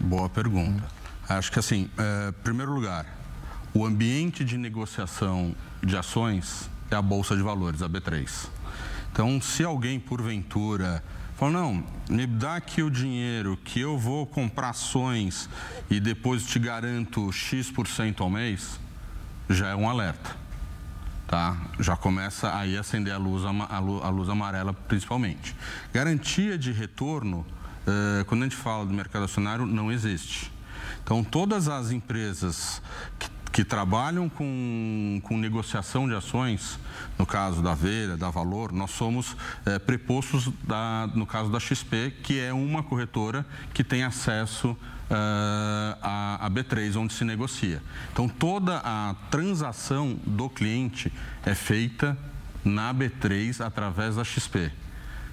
Boa 0.00 0.28
pergunta. 0.28 0.82
Acho 1.28 1.50
que 1.50 1.58
assim, 1.58 1.90
é, 1.98 2.32
primeiro 2.42 2.72
lugar, 2.72 3.06
o 3.74 3.84
ambiente 3.84 4.44
de 4.44 4.56
negociação 4.56 5.54
de 5.82 5.96
ações 5.96 6.70
é 6.90 6.94
a 6.94 7.02
bolsa 7.02 7.36
de 7.36 7.42
valores, 7.42 7.82
a 7.82 7.88
B3. 7.88 8.48
Então, 9.12 9.40
se 9.40 9.64
alguém 9.64 9.98
porventura 9.98 11.02
fala, 11.36 11.52
não, 11.52 11.84
me 12.08 12.26
dá 12.26 12.56
aqui 12.56 12.82
o 12.82 12.90
dinheiro 12.90 13.56
que 13.64 13.80
eu 13.80 13.98
vou 13.98 14.26
comprar 14.26 14.70
ações 14.70 15.48
e 15.90 16.00
depois 16.00 16.44
te 16.46 16.58
garanto 16.58 17.30
X% 17.32 18.20
ao 18.20 18.30
mês, 18.30 18.78
já 19.48 19.68
é 19.68 19.76
um 19.76 19.88
alerta. 19.88 20.47
Tá? 21.28 21.56
Já 21.78 21.94
começa 21.94 22.56
aí 22.56 22.76
a 22.76 22.80
acender 22.80 23.12
a 23.12 23.18
luz, 23.18 23.44
a 23.44 24.08
luz, 24.08 24.30
amarela 24.30 24.72
principalmente. 24.72 25.54
Garantia 25.92 26.56
de 26.56 26.72
retorno, 26.72 27.46
eh, 27.86 28.24
quando 28.26 28.42
a 28.42 28.44
gente 28.46 28.56
fala 28.56 28.86
do 28.86 28.94
mercado 28.94 29.26
acionário, 29.26 29.66
não 29.66 29.92
existe. 29.92 30.50
Então, 31.04 31.22
todas 31.22 31.68
as 31.68 31.90
empresas 31.90 32.82
que 33.18 33.28
que 33.58 33.64
trabalham 33.64 34.28
com, 34.28 35.20
com 35.24 35.36
negociação 35.36 36.06
de 36.06 36.14
ações, 36.14 36.78
no 37.18 37.26
caso 37.26 37.60
da 37.60 37.74
Veira, 37.74 38.16
da 38.16 38.30
Valor, 38.30 38.70
nós 38.70 38.92
somos 38.92 39.36
é, 39.66 39.80
prepostos, 39.80 40.48
da, 40.62 41.10
no 41.12 41.26
caso 41.26 41.50
da 41.50 41.58
XP, 41.58 42.12
que 42.22 42.38
é 42.38 42.52
uma 42.52 42.84
corretora 42.84 43.44
que 43.74 43.82
tem 43.82 44.04
acesso 44.04 44.68
uh, 44.70 45.98
à 46.00 46.48
B3, 46.48 46.94
onde 46.94 47.12
se 47.12 47.24
negocia. 47.24 47.82
Então, 48.12 48.28
toda 48.28 48.80
a 48.84 49.16
transação 49.28 50.16
do 50.24 50.48
cliente 50.48 51.12
é 51.44 51.52
feita 51.52 52.16
na 52.64 52.94
B3 52.94 53.60
através 53.60 54.14
da 54.14 54.22
XP. 54.22 54.70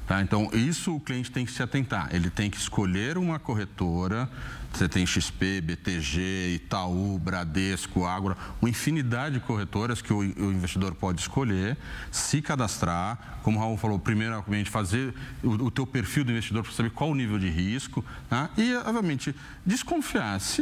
Tá? 0.08 0.22
Então, 0.22 0.50
isso 0.54 0.96
o 0.96 1.00
cliente 1.00 1.32
tem 1.32 1.46
que 1.46 1.52
se 1.52 1.64
atentar. 1.64 2.10
Ele 2.12 2.30
tem 2.30 2.50
que 2.50 2.58
escolher 2.58 3.18
uma 3.18 3.40
corretora. 3.40 4.30
Você 4.76 4.90
tem 4.90 5.06
XP, 5.06 5.62
BTG, 5.62 6.56
Itaú, 6.56 7.18
Bradesco, 7.18 8.06
Ágora, 8.06 8.36
uma 8.62 8.70
infinidade 8.70 9.36
de 9.36 9.40
corretoras 9.40 10.02
que 10.02 10.12
o, 10.12 10.18
o 10.18 10.52
investidor 10.52 10.94
pode 10.94 11.22
escolher, 11.22 11.78
se 12.12 12.42
cadastrar. 12.42 13.40
Como 13.42 13.58
o 13.58 13.62
Raul 13.62 13.78
falou, 13.78 13.98
primeiramente 13.98 14.70
fazer 14.70 15.14
o, 15.42 15.52
o 15.52 15.72
teu 15.72 15.88
perfil 15.88 16.26
do 16.26 16.32
investidor 16.34 16.62
para 16.62 16.74
saber 16.74 16.90
qual 16.90 17.10
o 17.10 17.16
nível 17.16 17.40
de 17.40 17.50
risco. 17.50 18.04
Tá? 18.30 18.50
E, 18.58 18.76
obviamente, 18.76 19.34
desconfiar. 19.66 20.42
Se 20.42 20.62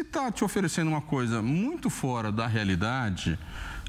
está 0.00 0.32
te 0.32 0.42
oferecendo 0.42 0.88
uma 0.88 1.02
coisa 1.02 1.42
muito 1.42 1.90
fora 1.90 2.32
da 2.32 2.46
realidade, 2.46 3.38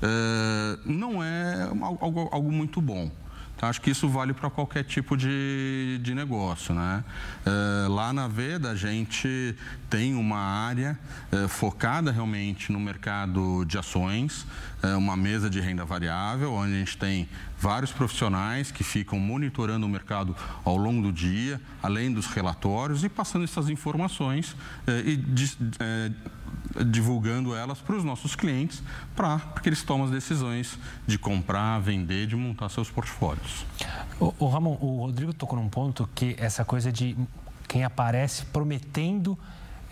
é, 0.02 0.80
não 0.86 1.24
é 1.24 1.70
algo, 2.02 2.28
algo 2.34 2.52
muito 2.52 2.82
bom. 2.82 3.10
Então, 3.58 3.68
acho 3.68 3.82
que 3.82 3.90
isso 3.90 4.08
vale 4.08 4.34
para 4.34 4.52
qualquer 4.52 4.84
tipo 4.84 5.18
de, 5.18 6.00
de 6.04 6.14
negócio. 6.14 6.76
Né? 6.76 7.04
É, 7.44 7.88
lá 7.88 8.14
na 8.14 8.28
Veda, 8.28 8.70
a 8.70 8.76
gente 8.76 9.56
tem 9.90 10.14
uma 10.14 10.38
área 10.38 10.98
é, 11.32 11.48
focada 11.48 12.12
realmente 12.12 12.72
no 12.72 12.80
mercado 12.80 13.66
de 13.66 13.76
ações, 13.80 14.46
é, 14.84 14.96
uma 14.96 15.18
mesa 15.18 15.50
de 15.50 15.60
renda 15.60 15.84
variável, 15.84 16.54
onde 16.54 16.76
a 16.76 16.78
gente 16.78 16.98
tem 17.00 17.28
vários 17.60 17.92
profissionais 17.92 18.72
que 18.72 18.84
ficam 18.84 19.20
monitorando 19.20 19.86
o 19.86 19.90
mercado 19.90 20.36
ao 20.64 20.78
longo 20.78 21.02
do 21.02 21.12
dia, 21.12 21.60
além 21.82 22.14
dos 22.14 22.28
relatórios, 22.28 23.04
e 23.04 23.10
passando 23.10 23.44
essas 23.44 23.70
informações 23.70 24.56
e 25.06 25.18
divulgando 26.86 27.56
elas 27.56 27.80
para 27.80 27.96
os 27.96 28.04
nossos 28.04 28.36
clientes, 28.36 28.84
para 29.16 29.40
que 29.62 29.70
eles 29.70 29.84
tomem 29.84 30.06
as 30.06 30.12
decisões 30.12 30.78
de 31.06 31.18
comprar, 31.18 31.80
vender, 31.80 32.28
de 32.28 32.36
montar 32.36 32.70
seus 32.70 32.90
portfólios. 32.90 33.66
O, 34.20 34.34
o 34.40 34.48
Ramon, 34.48 34.78
o 34.80 35.06
Rodrigo 35.06 35.34
tocou 35.34 35.58
num 35.60 35.70
ponto 35.70 36.08
que 36.14 36.36
essa 36.38 36.64
coisa 36.64 36.92
de 36.92 37.18
quem 37.68 37.84
aparece 37.84 38.46
prometendo 38.46 39.38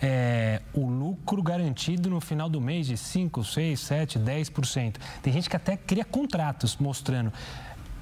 é, 0.00 0.60
o 0.72 0.86
lucro 0.88 1.42
garantido 1.42 2.10
no 2.10 2.20
final 2.20 2.48
do 2.48 2.60
mês 2.60 2.86
de 2.86 2.96
5, 2.96 3.44
6, 3.44 3.80
7, 3.80 4.18
10%. 4.18 4.96
Tem 5.22 5.32
gente 5.32 5.48
que 5.48 5.56
até 5.56 5.76
cria 5.76 6.04
contratos 6.04 6.76
mostrando. 6.76 7.32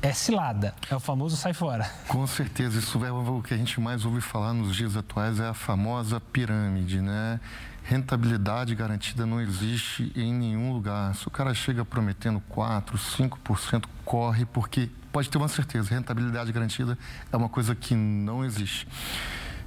É 0.02 0.12
cilada, 0.12 0.74
é 0.90 0.94
o 0.94 1.00
famoso 1.00 1.34
sai 1.34 1.54
fora. 1.54 1.90
Com 2.08 2.26
certeza, 2.26 2.78
isso 2.78 3.02
é 3.04 3.10
o 3.10 3.40
que 3.40 3.54
a 3.54 3.56
gente 3.56 3.80
mais 3.80 4.04
ouve 4.04 4.20
falar 4.20 4.52
nos 4.52 4.76
dias 4.76 4.96
atuais, 4.96 5.40
é 5.40 5.48
a 5.48 5.54
famosa 5.54 6.20
pirâmide, 6.20 7.00
né? 7.00 7.40
rentabilidade 7.84 8.74
garantida 8.74 9.26
não 9.26 9.40
existe 9.40 10.10
em 10.16 10.32
nenhum 10.32 10.72
lugar. 10.72 11.14
Se 11.14 11.28
o 11.28 11.30
cara 11.30 11.54
chega 11.54 11.84
prometendo 11.84 12.42
4%, 12.50 12.96
5%, 12.96 13.84
corre, 14.04 14.46
porque 14.46 14.88
pode 15.12 15.28
ter 15.28 15.38
uma 15.38 15.48
certeza, 15.48 15.90
rentabilidade 15.90 16.50
garantida 16.50 16.98
é 17.30 17.36
uma 17.36 17.48
coisa 17.48 17.74
que 17.74 17.94
não 17.94 18.44
existe. 18.44 18.88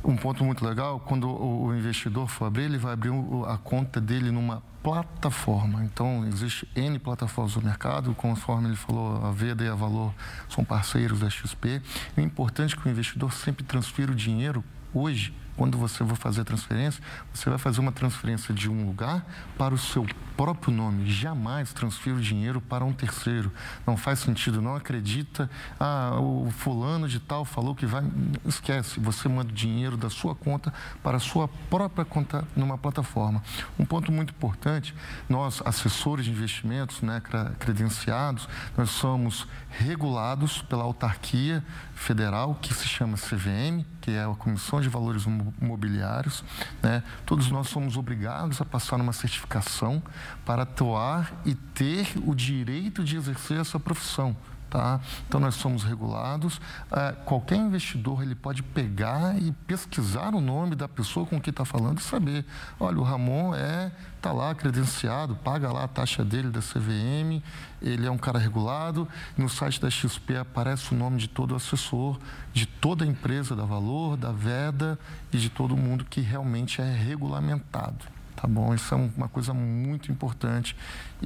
Um 0.08 0.15
ponto 0.15 0.41
muito 0.41 0.65
legal, 0.65 1.02
quando 1.02 1.30
o 1.30 1.76
investidor 1.76 2.30
for 2.30 2.46
abrir, 2.46 2.63
ele 2.63 2.78
vai 2.78 2.93
abrir 2.93 3.12
a 3.46 3.58
conta 3.58 4.00
dele 4.00 4.32
numa 4.32 4.63
plataforma. 4.82 5.84
Então, 5.84 6.26
existe 6.26 6.65
N 6.74 6.98
plataformas 6.98 7.58
no 7.58 7.62
mercado, 7.62 8.15
conforme 8.15 8.70
ele 8.70 8.78
falou, 8.78 9.26
a 9.26 9.32
Veda 9.34 9.65
e 9.65 9.67
a 9.67 9.76
Valor 9.76 10.13
são 10.48 10.63
parceiros 10.63 11.20
da 11.20 11.30
XP. 11.30 11.82
O 12.15 12.22
importante 12.22 12.74
é 12.74 12.78
que 12.82 12.88
o 12.88 12.89
investidor 12.89 13.34
sempre 13.34 13.65
transfira 13.65 14.10
o 14.10 14.15
dinheiro 14.15 14.63
hoje 14.93 15.34
quando 15.58 15.78
você 15.78 16.04
vai 16.04 16.15
fazer 16.15 16.41
a 16.41 16.46
transferência, 16.46 17.04
você 17.34 17.50
vai 17.50 17.58
fazer 17.58 17.80
uma 17.82 17.91
transferência 17.91 18.54
de 18.54 18.70
um 18.70 18.86
lugar 18.86 19.26
para 19.58 19.74
o 19.74 19.78
seu 19.78 20.06
próprio 20.38 20.72
nome. 20.72 21.10
Jamais 21.10 21.74
transfira 21.74 22.15
o 22.15 22.22
dinheiro 22.22 22.62
para 22.62 22.86
um 22.86 22.93
terceiro. 22.93 23.52
Não 23.86 23.98
faz 23.98 24.20
sentido, 24.20 24.62
não 24.62 24.76
acredita. 24.76 25.50
Ah, 25.80 26.17
o 26.20 26.52
fulano 26.52 27.10
de 27.10 27.20
tal 27.20 27.43
falou 27.43 27.74
que 27.74 27.86
vai. 27.86 28.04
Esquece, 28.46 29.00
você 29.00 29.28
manda 29.28 29.52
o 29.52 29.56
dinheiro 29.56 29.98
da 29.98 30.10
sua 30.10 30.36
conta 30.36 30.72
para 31.02 31.17
a 31.17 31.20
sua 31.20 31.48
própria 31.70 32.06
conta 32.06 32.48
numa 32.56 32.78
plataforma. 32.78 33.41
Um 33.80 33.86
ponto 33.86 34.12
muito 34.12 34.32
importante, 34.32 34.93
nós, 35.28 35.62
assessores 35.65 36.26
de 36.26 36.32
investimentos, 36.32 37.02
né, 37.02 37.22
credenciados, 37.58 38.48
nós 38.78 38.91
somos 38.91 39.48
regulados 39.72 40.62
pela 40.62 40.84
autarquia 40.84 41.63
federal, 41.97 42.55
que 42.62 42.73
se 42.73 42.88
chama 42.88 43.17
CVM, 43.17 43.83
que 43.99 44.12
é 44.12 44.23
a 44.23 44.29
Comissão 44.29 44.79
de 44.79 44.88
Valores 44.88 45.25
Mobiliários. 45.60 46.43
Né? 46.81 47.03
Todos 47.25 47.49
nós 47.49 47.67
somos 47.67 47.97
obrigados 47.97 48.62
a 48.62 48.65
passar 48.65 49.01
uma 49.01 49.12
certificação 49.12 50.01
para 50.45 50.63
atuar 50.63 51.33
e 51.45 51.55
ter 51.55 52.07
o 52.25 52.33
direito 52.33 53.03
de 53.03 53.17
exercer 53.17 53.60
essa 53.60 53.79
profissão. 53.79 54.36
Tá? 54.69 54.99
Então 55.27 55.39
nós 55.39 55.56
somos 55.56 55.84
regulados. 55.84 56.60
É, 56.91 57.13
qualquer 57.25 57.56
investidor 57.56 58.21
ele 58.21 58.36
pode 58.36 58.62
pegar 58.62 59.41
e 59.41 59.51
pesquisar 59.65 60.36
o 60.36 60.41
nome 60.41 60.75
da 60.75 60.88
pessoa 60.89 61.25
com 61.25 61.39
quem 61.39 61.51
está 61.51 61.63
falando 61.63 61.99
e 61.99 62.03
saber, 62.03 62.45
olha, 62.80 62.99
o 62.99 63.03
Ramon 63.03 63.56
é 63.56 63.91
está 64.27 64.32
lá 64.32 64.53
credenciado, 64.53 65.36
paga 65.36 65.71
lá 65.71 65.86
a 65.86 65.88
taxa 65.88 66.23
dele 66.25 66.49
da 66.49 66.60
CVM, 66.60 67.41
ele 67.82 68.06
é 68.06 68.12
um 68.12 68.17
cara 68.17 68.38
regulado. 68.38 69.08
No 69.38 69.47
site 69.47 69.80
da 69.80 69.89
XP 69.89 70.36
aparece 70.38 70.93
o 70.93 70.97
nome 70.97 71.17
de 71.17 71.30
todo 71.30 71.56
assessor, 71.56 72.19
de 72.51 72.65
toda 72.65 73.06
a 73.06 73.08
empresa 73.08 73.56
da 73.56 73.63
Valor, 73.63 74.17
da 74.17 74.32
Veda 74.32 74.99
e 75.32 75.38
de 75.38 75.49
todo 75.49 75.77
mundo 75.77 76.03
que 76.03 76.19
realmente 76.19 76.82
é 76.82 76.91
regulamentado. 76.91 78.16
Tá 78.38 78.47
bom? 78.47 78.71
Isso 78.73 78.93
é 78.93 78.97
uma 79.17 79.28
coisa 79.28 79.52
muito 79.52 80.12
importante. 80.12 80.76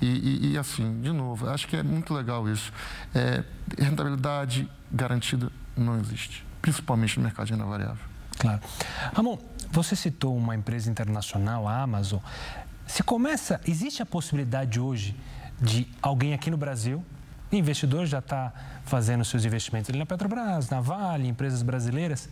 E, 0.01 0.05
e, 0.05 0.51
e 0.53 0.57
assim, 0.57 1.01
de 1.01 1.11
novo, 1.11 1.49
acho 1.49 1.67
que 1.67 1.75
é 1.75 1.83
muito 1.83 2.13
legal 2.13 2.47
isso. 2.47 2.71
É, 3.13 3.43
rentabilidade 3.77 4.67
garantida 4.89 5.51
não 5.75 5.99
existe, 5.99 6.45
principalmente 6.61 7.17
no 7.17 7.25
mercado 7.25 7.47
de 7.47 7.51
renda 7.51 7.65
variável. 7.65 8.05
Claro. 8.39 8.61
Ramon, 9.13 9.37
você 9.69 9.93
citou 9.93 10.37
uma 10.37 10.55
empresa 10.55 10.89
internacional, 10.89 11.67
a 11.67 11.81
Amazon. 11.81 12.19
Se 12.87 13.03
começa, 13.03 13.59
existe 13.67 14.01
a 14.01 14.05
possibilidade 14.05 14.79
hoje 14.79 15.13
de 15.61 15.85
alguém 16.01 16.33
aqui 16.33 16.49
no 16.49 16.57
Brasil, 16.57 17.03
investidor 17.51 18.05
já 18.05 18.19
está 18.19 18.53
fazendo 18.85 19.25
seus 19.25 19.43
investimentos 19.43 19.89
ali 19.89 19.99
na 19.99 20.05
Petrobras, 20.05 20.69
na 20.69 20.79
Vale, 20.79 21.27
empresas 21.27 21.61
brasileiras, 21.61 22.29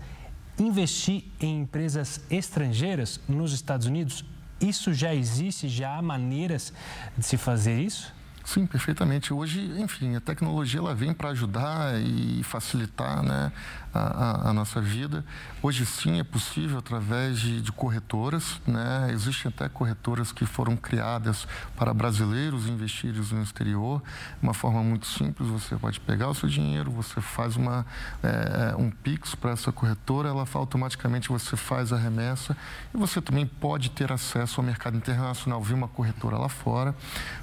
investir 0.58 1.26
em 1.40 1.60
empresas 1.62 2.22
estrangeiras 2.32 3.20
nos 3.28 3.52
Estados 3.52 3.86
Unidos 3.86 4.24
isso 4.62 4.94
já 4.94 5.14
existe? 5.14 5.68
Já 5.68 5.98
há 5.98 6.02
maneiras 6.02 6.74
de 7.18 7.26
se 7.26 7.38
fazer 7.38 7.80
isso? 7.82 8.14
Sim, 8.50 8.66
perfeitamente. 8.66 9.32
Hoje, 9.32 9.62
enfim, 9.78 10.16
a 10.16 10.20
tecnologia 10.20 10.80
ela 10.80 10.96
vem 10.96 11.14
para 11.14 11.30
ajudar 11.30 12.02
e 12.02 12.42
facilitar 12.42 13.22
né, 13.22 13.52
a, 13.94 14.50
a, 14.50 14.54
nossa 14.54 14.82
vida. 14.82 15.24
Hoje, 15.62 15.86
sim, 15.86 16.20
é 16.20 16.24
possível 16.24 16.80
através 16.80 17.40
de, 17.40 17.62
de 17.62 17.72
corretoras. 17.72 18.60
Né? 18.66 19.10
Existem 19.12 19.50
até 19.50 19.70
corretoras 19.70 20.32
que 20.32 20.48
foram 20.48 20.76
criadas 20.76 21.48
para 21.76 21.94
brasileiros 21.94 22.68
investirem 22.68 23.22
no 23.32 23.44
exterior. 23.44 24.02
Uma 24.42 24.56
forma 24.56 24.82
muito 24.82 25.06
simples, 25.06 25.48
você 25.48 25.76
pode 25.76 26.00
pegar 26.00 26.30
o 26.30 26.34
seu 26.34 26.50
dinheiro, 26.50 26.90
você 26.90 27.22
faz 27.22 27.56
uma, 27.56 27.86
é, 28.24 28.76
um 28.76 28.90
PIX 28.90 29.36
para 29.36 29.52
essa 29.52 29.72
corretora, 29.72 30.30
ela 30.30 30.48
automaticamente 30.56 31.30
você 31.30 31.56
faz 31.56 31.94
a 31.94 31.98
remessa 31.98 32.58
e 32.92 32.98
você 32.98 33.22
também 33.22 33.46
pode 33.46 33.92
ter 33.92 34.12
acesso 34.12 34.60
ao 34.60 34.66
mercado 34.66 34.98
internacional 34.98 35.62
via 35.62 35.76
uma 35.76 35.88
corretora 35.88 36.36
lá 36.36 36.50
fora. 36.50 36.96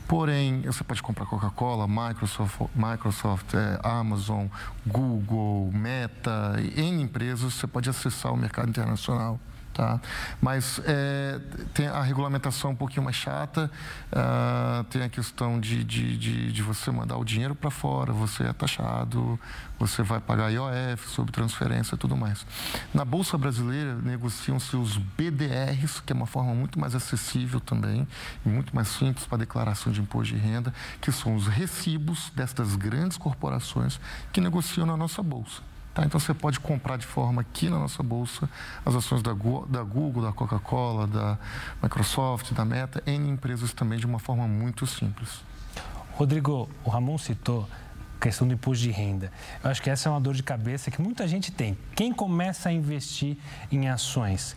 Porém, 0.09 0.63
você 0.63 0.85
pode 0.85 0.96
comprar 1.03 1.27
Coca-Cola, 1.27 1.87
Microsoft, 1.87 2.61
Microsoft 2.75 3.55
é, 3.55 3.79
Amazon, 3.83 4.47
Google, 4.87 5.71
Meta, 5.73 6.57
N 6.77 7.03
empresas, 7.03 7.55
você 7.55 7.67
pode 7.67 7.89
acessar 7.89 8.33
o 8.33 8.37
mercado 8.37 8.69
internacional. 8.69 9.39
Tá? 9.77 10.01
Mas 10.41 10.81
é, 10.87 11.39
tem 11.75 11.87
a 11.87 12.01
regulamentação 12.01 12.71
um 12.71 12.75
pouquinho 12.75 13.03
mais 13.03 13.15
chata, 13.15 13.71
uh, 14.11 14.83
tem 14.85 15.03
a 15.03 15.09
questão 15.11 15.61
de, 15.61 15.85
de, 15.85 16.17
de, 16.17 16.51
de 16.51 16.63
você 16.63 16.91
mandar 16.91 17.19
o 17.19 17.25
dinheiro 17.27 17.55
para 17.55 17.71
fora, 17.71 18.11
você 18.11 18.45
é 18.45 18.55
taxado, 18.55 19.39
você 19.79 20.03
vai 20.03 20.19
pagar 20.19 20.49
IOF 20.49 21.07
sobre 21.11 21.31
transferência 21.31 21.95
e 21.95 21.99
tudo 21.99 22.17
mais. 22.17 22.47
Na 22.95 23.05
Bolsa 23.05 23.37
Brasileira 23.37 23.97
negociam-se 23.97 24.75
os 24.77 24.97
BDRs, 24.97 26.01
que 26.01 26.11
é 26.11 26.17
uma 26.17 26.27
forma 26.27 26.55
muito 26.55 26.81
mais 26.81 26.95
acessível 26.95 27.61
também 27.61 28.09
e 28.47 28.49
muito 28.49 28.75
mais 28.75 28.89
simples 28.89 29.27
para 29.27 29.37
declaração 29.37 29.93
de 29.93 30.01
imposto 30.01 30.35
de 30.35 30.41
renda, 30.41 30.73
que 31.03 31.13
são 31.13 31.35
os 31.37 31.49
recibos 31.49 32.33
destas 32.35 32.77
grandes 32.77 33.19
corporações 33.19 34.01
que 34.33 34.41
negociam 34.41 34.87
na 34.87 34.97
nossa 34.97 35.23
Bolsa. 35.23 35.76
Tá? 35.97 36.05
Então 36.05 36.21
você 36.21 36.35
pode 36.35 36.61
comprar 36.61 36.99
de 36.99 37.07
forma 37.07 37.41
aqui 37.41 37.71
na 37.71 37.79
nossa 37.79 38.03
bolsa 38.03 38.51
as 38.85 38.95
ações 38.95 39.23
da, 39.23 39.33
da 39.33 39.83
Google, 39.83 40.23
da 40.23 40.31
Coca-Cola, 40.31 41.07
da 41.07 41.39
Microsoft, 41.83 42.53
da 42.53 42.67
Meta, 42.67 43.03
em 43.07 43.31
empresas 43.31 43.73
também 43.73 43.99
de 43.99 44.05
uma 44.05 44.19
forma 44.19 44.47
muito 44.47 44.87
simples. 44.87 45.43
Rodrigo, 46.13 46.69
o 46.85 46.91
Ramon 46.91 47.17
citou 47.17 47.67
a 48.15 48.23
questão 48.23 48.47
do 48.47 48.53
imposto 48.53 48.85
de 48.85 48.91
renda. 48.91 49.33
Eu 49.65 49.71
acho 49.71 49.81
que 49.81 49.89
essa 49.89 50.11
é 50.11 50.13
uma 50.13 50.21
dor 50.21 50.35
de 50.35 50.43
cabeça 50.43 50.91
que 50.91 51.01
muita 51.01 51.27
gente 51.27 51.51
tem. 51.51 51.79
Quem 51.95 52.13
começa 52.13 52.69
a 52.69 52.73
investir 52.73 53.39
em 53.73 53.89
ações, 53.89 54.55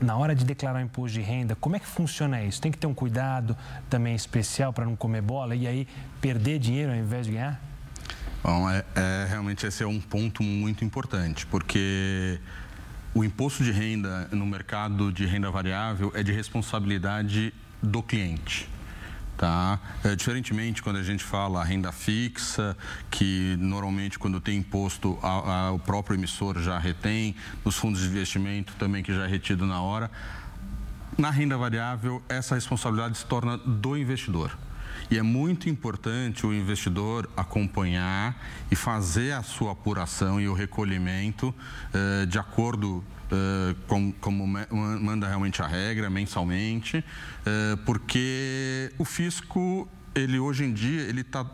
na 0.00 0.16
hora 0.16 0.34
de 0.34 0.46
declarar 0.46 0.78
o 0.78 0.82
imposto 0.82 1.18
de 1.18 1.20
renda, 1.20 1.54
como 1.56 1.76
é 1.76 1.78
que 1.78 1.86
funciona 1.86 2.42
isso? 2.42 2.58
Tem 2.58 2.72
que 2.72 2.78
ter 2.78 2.86
um 2.86 2.94
cuidado 2.94 3.54
também 3.90 4.14
especial 4.14 4.72
para 4.72 4.86
não 4.86 4.96
comer 4.96 5.20
bola 5.20 5.54
e 5.54 5.66
aí 5.66 5.86
perder 6.22 6.58
dinheiro 6.58 6.90
ao 6.92 6.96
invés 6.96 7.26
de 7.26 7.32
ganhar? 7.32 7.60
Bom, 8.46 8.70
é, 8.70 8.84
é, 8.94 9.26
realmente 9.28 9.66
esse 9.66 9.82
é 9.82 9.86
um 9.88 10.00
ponto 10.00 10.40
muito 10.40 10.84
importante, 10.84 11.44
porque 11.46 12.38
o 13.12 13.24
imposto 13.24 13.64
de 13.64 13.72
renda 13.72 14.28
no 14.30 14.46
mercado 14.46 15.10
de 15.10 15.26
renda 15.26 15.50
variável 15.50 16.12
é 16.14 16.22
de 16.22 16.30
responsabilidade 16.30 17.52
do 17.82 18.04
cliente. 18.04 18.68
Tá? 19.36 19.80
É, 20.04 20.14
diferentemente 20.14 20.80
quando 20.80 20.98
a 20.98 21.02
gente 21.02 21.24
fala 21.24 21.64
renda 21.64 21.90
fixa, 21.90 22.76
que 23.10 23.56
normalmente 23.58 24.16
quando 24.16 24.40
tem 24.40 24.58
imposto 24.58 25.18
a, 25.24 25.66
a, 25.66 25.72
o 25.72 25.80
próprio 25.80 26.14
emissor 26.14 26.60
já 26.60 26.78
retém, 26.78 27.34
nos 27.64 27.74
fundos 27.76 28.00
de 28.00 28.06
investimento 28.06 28.74
também 28.76 29.02
que 29.02 29.12
já 29.12 29.24
é 29.24 29.26
retido 29.26 29.66
na 29.66 29.80
hora, 29.80 30.08
na 31.18 31.30
renda 31.32 31.58
variável 31.58 32.22
essa 32.28 32.54
responsabilidade 32.54 33.18
se 33.18 33.26
torna 33.26 33.58
do 33.58 33.96
investidor. 33.96 34.56
E 35.10 35.18
é 35.18 35.22
muito 35.22 35.68
importante 35.68 36.46
o 36.46 36.52
investidor 36.52 37.28
acompanhar 37.36 38.36
e 38.70 38.76
fazer 38.76 39.32
a 39.32 39.42
sua 39.42 39.72
apuração 39.72 40.40
e 40.40 40.48
o 40.48 40.54
recolhimento 40.54 41.54
eh, 41.92 42.26
de 42.26 42.38
acordo 42.38 43.04
Uh, 43.26 43.74
com, 43.88 44.12
como 44.20 44.46
manda 44.46 45.26
realmente 45.26 45.60
a 45.60 45.66
regra, 45.66 46.08
mensalmente, 46.08 46.98
uh, 46.98 47.76
porque 47.78 48.92
o 48.98 49.04
fisco, 49.04 49.88
ele 50.14 50.38
hoje 50.38 50.62
em 50.62 50.72
dia, 50.72 51.00
ele 51.00 51.22
está 51.22 51.44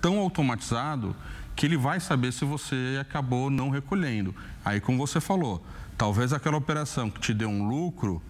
tão 0.00 0.20
automatizado 0.20 1.14
que 1.54 1.66
ele 1.66 1.76
vai 1.76 2.00
saber 2.00 2.32
se 2.32 2.46
você 2.46 2.96
acabou 2.98 3.50
não 3.50 3.68
recolhendo. 3.68 4.34
Aí, 4.64 4.80
como 4.80 4.96
você 4.96 5.20
falou, 5.20 5.62
talvez 5.98 6.32
aquela 6.32 6.56
operação 6.56 7.10
que 7.10 7.20
te 7.20 7.34
deu 7.34 7.50
um 7.50 7.68
lucro, 7.68 8.22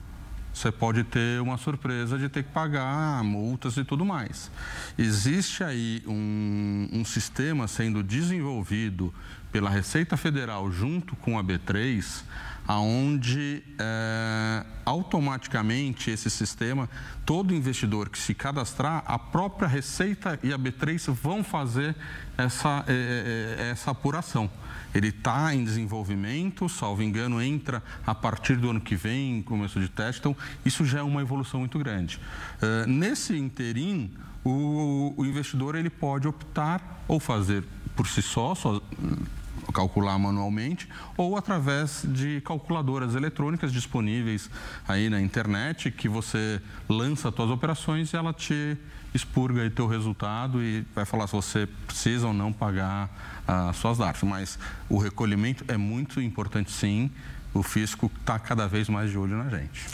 você 0.59 0.73
pode 0.73 1.05
ter 1.05 1.41
uma 1.41 1.57
surpresa 1.57 2.19
de 2.19 2.29
ter 2.29 2.43
que 2.43 2.51
pagar 2.51 3.23
multas 3.23 3.77
e 3.77 3.85
tudo 3.85 4.05
mais. 4.05 4.51
Existe 4.99 5.63
aí 5.63 6.03
um, 6.05 6.89
um 6.93 7.05
sistema 7.05 7.69
sendo 7.69 8.03
desenvolvido 8.03 9.15
pela 9.53 9.71
Receita 9.71 10.17
Federal 10.17 10.71
junto 10.73 11.15
com 11.17 11.39
a 11.39 11.45
B3, 11.45 12.25
aonde 12.67 13.63
é, 13.79 14.67
automaticamente 14.85 16.11
esse 16.11 16.29
sistema, 16.29 16.91
todo 17.25 17.55
investidor 17.55 18.09
que 18.09 18.19
se 18.19 18.35
cadastrar, 18.35 19.05
a 19.07 19.19
própria 19.19 19.69
Receita 19.69 20.41
e 20.43 20.53
a 20.53 20.59
B3 20.59 21.13
vão 21.15 21.45
fazer 21.45 21.95
essa, 22.37 22.85
é, 22.89 23.71
essa 23.71 23.93
apuração. 23.93 24.51
Ele 24.95 25.09
está 25.09 25.55
em 25.55 25.65
desenvolvimento, 25.65 26.69
salvo 26.69 27.03
engano, 27.03 27.43
entra 27.43 27.83
a 28.07 28.15
partir 28.15 28.57
do 28.57 28.71
ano 28.71 28.81
que 28.81 28.97
vem, 28.97 29.43
começo 29.43 29.79
de 29.81 29.89
teste, 29.89 30.21
então 30.21 30.37
isso 30.65 30.85
já 30.85 31.01
é 31.01 31.03
uma 31.03 31.21
evolução 31.21 31.61
muito 31.61 31.79
grande. 31.79 32.19
Uh, 32.63 32.89
nesse 32.89 33.37
interim, 33.37 34.11
o, 34.45 35.15
o, 35.17 35.27
investidor 35.27 35.75
ele 35.75 35.91
pode 35.91 36.27
optar 36.27 37.03
ou 37.07 37.21
fazer 37.21 37.65
por 37.95 38.07
si 38.07 38.23
só, 38.23 38.55
só 38.55 38.81
calcular 39.79 40.19
manualmente 40.19 40.89
ou 41.17 41.37
através 41.37 42.03
de 42.05 42.41
calculadoras 42.41 43.15
eletrônicas 43.15 43.73
disponíveis 43.73 44.51
aí 44.89 45.09
na 45.09 45.21
internet 45.21 45.93
que 45.93 46.09
você 46.09 46.61
lança 46.89 47.29
as 47.29 47.35
suas 47.37 47.49
operações 47.49 48.13
e 48.13 48.17
ela 48.17 48.33
te 48.33 48.77
expurga 49.15 49.63
aí 49.63 49.71
teu 49.71 49.87
resultado 49.87 50.61
e 50.61 50.85
vai 50.97 51.05
falar 51.05 51.29
se 51.29 51.33
você 51.33 51.69
precisa 51.87 52.27
ou 52.27 52.33
não 52.33 52.53
pagar 52.53 53.09
as 53.47 53.77
suas 53.77 53.99
DARFs. 53.99 54.25
Mas 54.25 54.59
o 54.89 54.99
recolhimento 54.99 55.65
é 55.69 55.77
muito 55.77 56.21
importante 56.21 56.73
sim. 56.73 57.09
O 57.55 57.63
fisco 57.63 58.11
está 58.19 58.37
cada 58.37 58.67
vez 58.67 58.89
mais 58.89 59.11
de 59.11 59.17
olho 59.17 59.37
na 59.37 59.49
gente. 59.49 59.87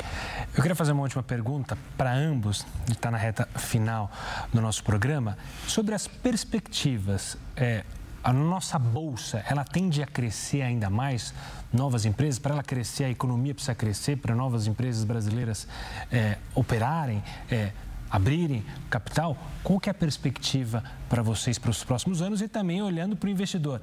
Eu 0.55 0.63
queria 0.63 0.75
fazer 0.75 0.93
uma 0.93 1.03
última 1.03 1.23
pergunta 1.23 1.77
para 1.97 2.13
ambos, 2.13 2.67
está 2.91 3.11
na 3.11 3.19
reta 3.19 3.47
final 3.57 4.11
do 4.53 4.63
nosso 4.63 4.83
programa, 4.83 5.37
sobre 5.69 5.95
as 5.95 6.09
perspectivas. 6.09 7.37
É, 7.55 7.85
a 8.25 8.33
nossa 8.33 8.79
bolsa, 8.79 9.45
ela 9.47 9.65
tende 9.65 10.03
a 10.03 10.07
crescer 10.07 10.63
ainda 10.63 10.89
mais? 10.89 11.35
Novas 11.71 12.07
empresas, 12.07 12.39
para 12.39 12.55
ela 12.55 12.63
crescer, 12.63 13.05
a 13.05 13.11
economia 13.11 13.55
precisa 13.55 13.75
crescer, 13.75 14.17
para 14.17 14.35
novas 14.35 14.67
empresas 14.67 15.05
brasileiras 15.05 15.69
é, 16.11 16.39
operarem, 16.55 17.23
é, 17.51 17.73
abrirem 18.11 18.65
capital, 18.89 19.37
qual 19.63 19.79
que 19.79 19.91
é 19.91 19.93
a 19.93 19.95
perspectiva 19.95 20.83
para 21.09 21.23
vocês 21.23 21.59
para 21.59 21.71
os 21.71 21.85
próximos 21.85 22.23
anos 22.23 22.41
e 22.41 22.49
também 22.49 22.81
olhando 22.81 23.15
para 23.15 23.27
o 23.27 23.31
investidor? 23.31 23.83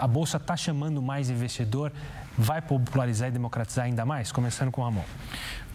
A 0.00 0.06
Bolsa 0.06 0.36
está 0.36 0.56
chamando 0.56 1.02
mais 1.02 1.28
investidor, 1.28 1.92
vai 2.38 2.62
popularizar 2.62 3.28
e 3.28 3.32
democratizar 3.32 3.86
ainda 3.86 4.04
mais? 4.04 4.30
Começando 4.30 4.70
com 4.70 4.80
o 4.80 4.84
Ramon. 4.84 5.02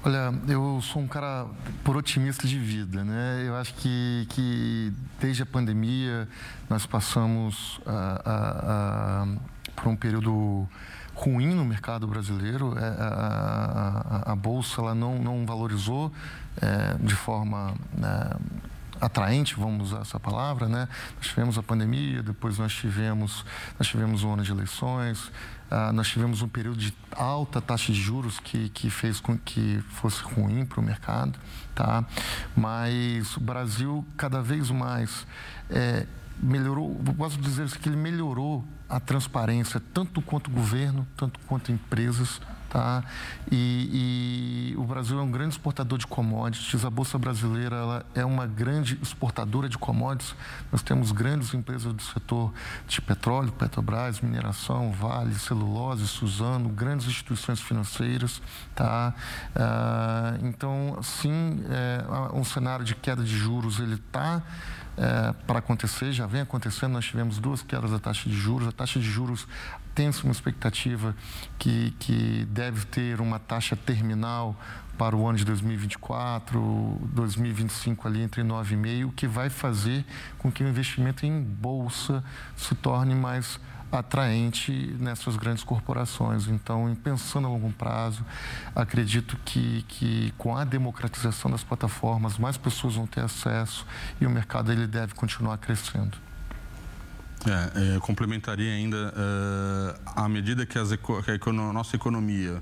Olha, 0.04 0.34
eu 0.48 0.82
sou 0.82 1.00
um 1.00 1.08
cara 1.08 1.46
por 1.84 1.96
otimista 1.96 2.48
de 2.48 2.58
vida, 2.58 3.04
né? 3.04 3.44
Eu 3.46 3.56
acho 3.56 3.72
que, 3.76 4.26
que 4.30 4.92
desde 5.20 5.44
a 5.44 5.46
pandemia 5.46 6.28
nós 6.68 6.88
passamos 6.88 7.80
a, 7.86 8.22
a, 8.26 9.24
a, 9.24 9.28
por 9.76 9.88
um 9.88 9.96
período 9.96 10.68
ruim 11.14 11.54
no 11.54 11.64
mercado 11.64 12.08
brasileiro. 12.08 12.76
É, 12.80 12.96
a, 14.26 14.36
bolsa 14.36 14.82
ela 14.82 14.96
não, 14.96 15.20
não 15.20 15.46
valorizou 15.46 16.12
é, 16.60 16.96
de 17.00 17.14
forma 17.14 17.76
é, 18.02 18.38
atraente, 19.02 19.56
vamos 19.56 19.92
usar 19.92 20.02
essa 20.02 20.20
palavra, 20.20 20.70
né? 20.70 20.88
Nós 21.18 21.28
tivemos 21.28 21.58
a 21.58 21.64
pandemia, 21.64 22.22
depois 22.22 22.58
nós 22.60 22.74
tivemos 22.74 23.44
nós 23.78 23.88
tivemos 23.88 24.24
um 24.24 24.34
ano 24.34 24.44
de 24.44 24.52
eleições, 24.52 25.32
ah, 25.70 25.92
nós 25.92 26.08
tivemos 26.08 26.42
um 26.42 26.48
período 26.48 26.78
de 26.78 26.94
alta 27.16 27.60
taxa 27.60 27.92
de 27.92 28.00
juros 28.00 28.40
que, 28.40 28.70
que 28.70 28.90
fez 28.90 29.20
com 29.20 29.38
que 29.38 29.84
fosse 29.90 30.22
ruim 30.22 30.66
para 30.66 30.80
o 30.80 30.84
mercado, 30.84 31.40
tá? 31.74 32.06
Mas 32.56 33.36
o 33.36 33.40
Brasil 33.40 34.06
cada 34.16 34.42
vez 34.42 34.70
mais 34.70 35.26
é, 35.70 36.06
melhorou, 36.38 36.96
posso 37.18 37.38
dizer 37.40 37.70
que 37.72 37.90
ele 37.90 37.96
melhorou 37.96 38.64
a 38.88 39.00
transparência, 39.00 39.82
tanto 39.94 40.22
quanto 40.22 40.48
o 40.48 40.52
governo, 40.52 41.08
tanto 41.16 41.40
quanto 41.48 41.72
empresas, 41.72 42.42
Tá? 42.72 43.04
E, 43.52 44.72
e, 44.72 44.78
o 44.78 44.84
Brasil 44.86 45.20
é 45.20 45.22
um 45.22 45.30
grande 45.30 45.56
exportador 45.56 46.00
de 46.00 46.08
commodities. 46.08 46.86
A 46.86 46.90
Bolsa 46.90 47.18
Brasileira 47.18 47.76
ela 47.76 48.06
é 48.16 48.24
uma 48.24 48.48
grande 48.48 48.98
exportadora 49.04 49.68
de 49.68 49.78
commodities. 49.78 50.34
Nós 50.72 50.82
temos 50.82 51.12
grandes 51.12 51.54
empresas 51.54 51.92
do 51.92 52.02
setor 52.02 52.54
de 52.88 53.02
petróleo, 53.02 53.52
Petrobras, 53.52 54.22
mineração, 54.22 54.90
Vale, 54.94 55.36
celulose, 55.36 56.08
Suzano, 56.08 56.70
grandes 56.70 57.08
instituições 57.08 57.60
financeiras. 57.60 58.42
Tá? 58.74 59.14
Ah, 59.54 60.38
então, 60.42 60.98
sim, 61.04 61.62
é, 61.70 62.06
um 62.34 62.46
cenário 62.46 62.86
de 62.86 62.96
queda 62.96 63.22
de 63.22 63.36
juros 63.36 63.82
ele 63.82 63.96
está 63.96 64.42
é, 64.98 65.34
para 65.48 65.60
acontecer, 65.60 66.12
já 66.12 66.26
vem 66.26 66.42
acontecendo. 66.42 66.94
Nós 66.94 67.06
tivemos 67.06 67.40
duas 67.40 67.62
quedas 67.62 67.92
da 67.92 68.00
taxa 68.00 68.30
de 68.30 68.36
juros. 68.36 68.68
A 68.68 68.72
taxa 68.72 69.00
de 69.00 69.10
juros 69.10 69.48
tem-se 69.96 70.24
uma 70.24 70.32
expectativa 70.32 71.16
que, 71.58 71.92
que 72.00 72.46
deve 72.50 72.86
ter 72.86 73.20
uma 73.22 73.40
taxa 73.40 73.76
terminal 73.76 74.56
para 74.98 75.16
o 75.16 75.28
ano 75.28 75.38
de 75.38 75.46
2024, 75.46 77.00
2025 77.14 78.08
ali 78.08 78.22
entre 78.22 78.44
9,5, 78.44 79.08
o 79.08 79.12
que 79.12 79.26
vai 79.26 79.50
fazer 79.50 80.06
com 80.38 80.52
que 80.52 80.64
o 80.64 80.68
investimento 80.68 81.26
em 81.26 81.42
bolsa 81.42 82.24
se 82.56 82.76
torne 82.76 83.16
mais 83.16 83.60
atraente 83.92 84.72
nessas 85.00 85.36
grandes 85.36 85.64
corporações. 85.64 86.48
Então, 86.48 86.96
pensando 87.04 87.48
a 87.48 87.50
longo 87.50 87.72
prazo, 87.74 88.26
acredito 88.76 89.38
que, 89.44 89.84
que 89.88 90.34
com 90.38 90.56
a 90.56 90.64
democratização 90.64 91.52
das 91.52 91.64
plataformas, 91.64 92.38
mais 92.38 92.58
pessoas 92.58 92.96
vão 92.96 93.06
ter 93.06 93.22
acesso 93.22 93.86
e 94.20 94.26
o 94.26 94.30
mercado 94.30 94.72
ele 94.72 94.88
deve 94.88 95.14
continuar 95.14 95.58
crescendo. 95.58 96.18
É, 97.44 97.96
é, 97.96 98.00
complementaria 98.00 98.72
ainda, 98.72 99.12
uh, 99.18 100.00
à 100.16 100.30
medida 100.30 100.64
que, 100.64 100.78
que 101.24 101.32
a 101.32 101.34
econo, 101.34 101.74
nossa 101.74 101.96
economia 101.96 102.62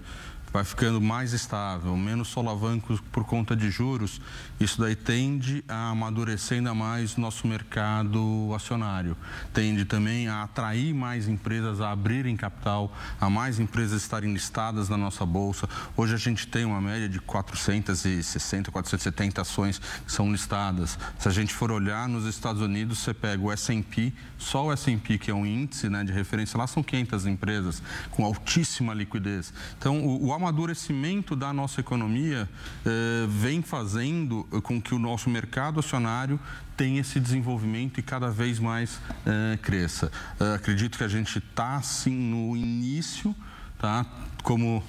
vai 0.51 0.63
ficando 0.63 0.99
mais 0.99 1.33
estável, 1.33 1.95
menos 1.95 2.27
solavancos 2.29 2.99
por 3.11 3.23
conta 3.23 3.55
de 3.55 3.69
juros, 3.69 4.19
isso 4.59 4.79
daí 4.81 4.95
tende 4.95 5.63
a 5.67 5.89
amadurecer 5.89 6.57
ainda 6.57 6.73
mais 6.73 7.15
nosso 7.17 7.47
mercado 7.47 8.51
acionário. 8.55 9.15
Tende 9.53 9.85
também 9.85 10.27
a 10.27 10.43
atrair 10.43 10.93
mais 10.93 11.27
empresas 11.27 11.81
a 11.81 11.91
abrirem 11.91 12.35
capital, 12.35 12.95
a 13.21 13.29
mais 13.29 13.59
empresas 13.59 14.01
estarem 14.01 14.33
listadas 14.33 14.89
na 14.89 14.97
nossa 14.97 15.25
bolsa. 15.25 15.69
Hoje 15.95 16.15
a 16.15 16.17
gente 16.17 16.47
tem 16.47 16.65
uma 16.65 16.81
média 16.81 17.07
de 17.07 17.19
460, 17.19 18.71
470 18.71 19.41
ações 19.41 19.79
que 20.05 20.11
são 20.11 20.31
listadas. 20.31 20.97
Se 21.19 21.27
a 21.27 21.31
gente 21.31 21.53
for 21.53 21.71
olhar 21.71 22.07
nos 22.09 22.25
Estados 22.25 22.61
Unidos, 22.61 22.99
você 22.99 23.13
pega 23.13 23.41
o 23.41 23.51
S&P, 23.51 24.11
só 24.37 24.65
o 24.65 24.71
S&P 24.71 25.17
que 25.17 25.31
é 25.31 25.33
um 25.33 25.45
índice 25.45 25.89
né, 25.89 26.03
de 26.03 26.11
referência, 26.11 26.57
lá 26.57 26.65
são 26.65 26.81
500 26.81 27.25
empresas 27.27 27.83
com 28.11 28.25
altíssima 28.25 28.93
liquidez. 28.93 29.53
Então, 29.77 30.05
o, 30.05 30.27
o 30.27 30.38
amadurecimento 30.39 31.35
da 31.35 31.51
nossa 31.53 31.81
economia 31.81 32.49
eh, 32.85 33.27
vem 33.27 33.61
fazendo 33.61 34.45
com 34.63 34.81
que 34.81 34.95
o 34.95 34.99
nosso 34.99 35.29
mercado 35.29 35.79
acionário 35.79 36.39
tenha 36.77 37.01
esse 37.01 37.19
desenvolvimento 37.19 37.99
e 37.99 38.03
cada 38.03 38.31
vez 38.31 38.57
mais 38.57 38.99
eh, 39.25 39.59
cresça. 39.61 40.11
Eh, 40.39 40.55
acredito 40.55 40.97
que 40.97 41.03
a 41.03 41.07
gente 41.07 41.37
está, 41.37 41.75
assim, 41.75 42.11
no 42.11 42.55
início, 42.55 43.35
tá? 43.77 44.05
Como 44.41 44.83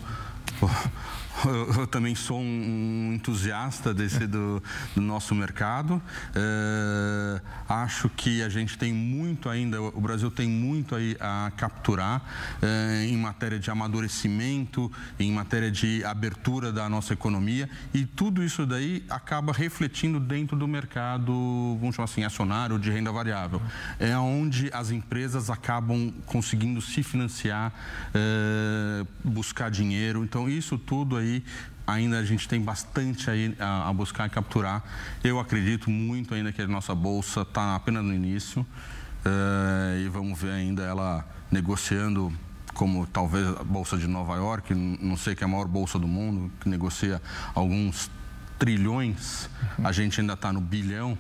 eu, 1.79 1.87
também 1.87 2.15
sou 2.15 2.41
um 2.41 3.13
entusiasta 3.15 3.95
desse 3.95 4.27
do, 4.27 4.63
do 4.95 5.01
nosso 5.01 5.35
mercado. 5.35 6.01
É, 6.35 7.41
acho 7.69 8.09
que 8.09 8.43
a 8.43 8.49
gente 8.49 8.77
tem 8.77 8.93
muito 8.93 9.49
ainda, 9.49 9.81
o 9.81 10.01
Brasil 10.01 10.31
tem 10.31 10.49
muito 10.49 10.95
aí 10.95 11.17
a 11.21 11.53
capturar 11.57 12.23
é, 12.61 13.07
em 13.07 13.17
matéria 13.17 13.59
de 13.59 13.71
amadurecimento, 13.71 14.91
em 15.19 15.33
matéria 15.33 15.71
de 15.71 16.05
abertura 16.05 16.73
da 16.73 16.89
nossa 16.89 17.13
economia 17.13 17.69
e 17.95 18.05
tudo 18.05 18.43
isso 18.43 18.67
daí 18.67 19.05
acaba 19.09 19.53
refletindo 19.53 20.19
dentro 20.19 20.57
do 20.57 20.67
mercado, 20.67 21.33
vamos 21.81 21.95
chamar 21.95 22.05
assim, 22.05 22.25
acionário 22.25 22.79
de 22.79 22.91
renda 22.91 23.13
variável. 23.13 23.63
É 23.99 24.17
onde 24.17 24.71
as 24.73 24.91
empresas 24.91 25.49
acabam 25.49 26.13
conseguindo 26.27 26.81
se 26.81 27.03
financiar, 27.03 27.73
é, 28.15 29.07
buscar 29.25 29.71
dinheiro. 29.71 30.25
Então 30.25 30.49
isso 30.49 30.77
tudo 30.79 31.20
aí 31.21 31.45
ainda 31.87 32.19
a 32.19 32.25
gente 32.25 32.49
tem 32.49 32.61
bastante 32.61 33.31
aí 33.31 33.55
a, 33.59 33.93
buscar 33.93 34.27
e 34.27 34.31
capturar. 34.31 34.83
Eu 35.23 35.39
acredito 35.39 35.91
muito 35.91 36.35
ainda 36.35 36.53
que 36.53 36.63
a 36.63 36.67
nossa 36.67 36.95
bolsa 36.95 37.43
está 37.43 37.75
apenas 37.75 38.05
no 38.05 38.15
início 38.15 38.63
uh, 38.63 39.99
e 39.99 40.09
vamos 40.09 40.41
ver 40.41 40.53
ainda 40.53 40.83
ela 40.83 41.27
negociando 41.51 42.33
como 42.75 43.07
talvez 43.07 43.47
a 43.49 43.65
bolsa 43.65 43.99
de 43.99 44.07
Nova 44.07 44.37
York, 44.37 44.73
não 44.75 45.17
sei 45.17 45.35
que 45.35 45.43
é 45.43 45.47
a 45.47 45.49
maior 45.49 45.67
bolsa 45.67 45.99
do 45.99 46.07
mundo, 46.07 46.51
que 46.61 46.69
negocia 46.69 47.21
alguns 47.55 48.11
trilhões, 48.59 49.51
uhum. 49.79 49.87
a 49.87 49.93
gente 49.93 50.21
ainda 50.21 50.35
está 50.35 50.53
no 50.53 50.61
bilhão. 50.61 51.19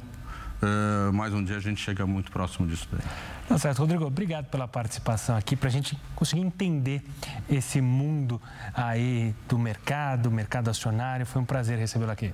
Uh, 0.63 1.13
mais 1.13 1.33
um 1.33 1.43
dia 1.43 1.57
a 1.57 1.61
gente 1.61 1.81
chega 1.81 2.07
muito 2.07 2.31
próximo 2.31 2.67
disso 2.67 2.87
daí. 2.93 3.01
Tá 3.49 3.59
certo, 3.59 3.79
Rodrigo, 3.79 4.05
obrigado 4.05 4.47
pela 4.47 4.69
participação 4.69 5.37
aqui 5.37 5.57
para 5.57 5.69
a 5.69 5.73
gente 5.73 5.99
conseguir 6.15 6.43
entender 6.43 7.03
esse 7.49 7.81
mundo 7.81 8.41
aí 8.75 9.35
do 9.49 9.59
mercado, 9.59 10.31
mercado 10.31 10.69
acionário. 10.69 11.25
Foi 11.25 11.41
um 11.41 11.45
prazer 11.45 11.79
recebê-lo 11.79 12.13
aqui. 12.13 12.33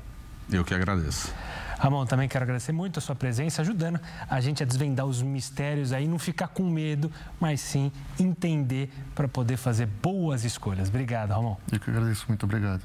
Eu 0.51 0.65
que 0.65 0.75
agradeço. 0.75 1.33
Ramon, 1.79 2.07
também 2.07 2.29
quero 2.29 2.45
agradecer 2.45 2.73
muito 2.73 2.99
a 2.99 3.03
sua 3.03 3.15
presença, 3.15 3.63
ajudando 3.63 4.01
a 4.29 4.41
gente 4.41 4.63
a 4.63 4.67
desvendar 4.67 5.05
os 5.07 5.21
mistérios 5.23 5.93
aí, 5.93 6.09
não 6.09 6.19
ficar 6.19 6.49
com 6.49 6.69
medo, 6.69 7.13
mas 7.39 7.61
sim 7.61 7.93
entender 8.19 8.91
para 9.15 9.29
poder 9.29 9.57
fazer 9.57 9.87
boas 9.87 10.45
escolhas. 10.45 10.89
Obrigado, 10.89 11.31
Ramon. 11.31 11.57
Eu 11.71 11.79
que 11.79 11.91
agradeço, 11.91 12.25
muito 12.29 12.45
obrigado. 12.45 12.83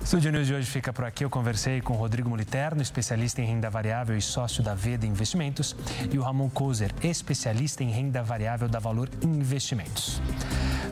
O 0.00 0.06
Studio 0.06 0.32
News 0.32 0.46
de 0.46 0.54
hoje 0.54 0.70
fica 0.70 0.92
por 0.92 1.04
aqui. 1.04 1.24
Eu 1.24 1.30
conversei 1.30 1.80
com 1.80 1.94
o 1.94 1.96
Rodrigo 1.96 2.28
Moliterno, 2.28 2.82
especialista 2.82 3.40
em 3.40 3.46
renda 3.46 3.70
variável 3.70 4.16
e 4.16 4.22
sócio 4.22 4.62
da 4.62 4.74
Veda 4.74 5.06
Investimentos, 5.06 5.74
e 6.12 6.18
o 6.18 6.22
Ramon 6.22 6.50
Kozer, 6.50 6.92
especialista 7.02 7.82
em 7.82 7.90
renda 7.90 8.22
variável 8.22 8.68
da 8.68 8.78
Valor 8.78 9.08
Investimentos. 9.22 10.20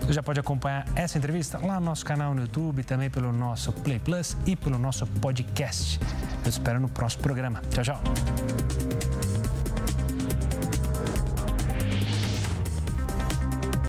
Você 0.00 0.14
já 0.14 0.22
pode 0.22 0.40
acompanhar 0.40 0.86
essa 0.96 1.18
entrevista 1.18 1.58
lá 1.58 1.78
no 1.78 1.86
nosso 1.86 2.04
canal 2.04 2.34
no 2.34 2.42
YouTube, 2.42 2.82
também 2.82 3.08
pelo 3.08 3.32
nosso 3.32 3.72
Play 3.72 3.98
Plus 3.98 4.36
e 4.46 4.56
pelo 4.56 4.78
nosso 4.78 5.06
podcast. 5.06 6.00
Eu 6.44 6.48
espero 6.48 6.80
no 6.80 6.88
próximo 6.88 7.22
programa. 7.22 7.62
Tchau, 7.70 7.84
tchau. 7.84 9.11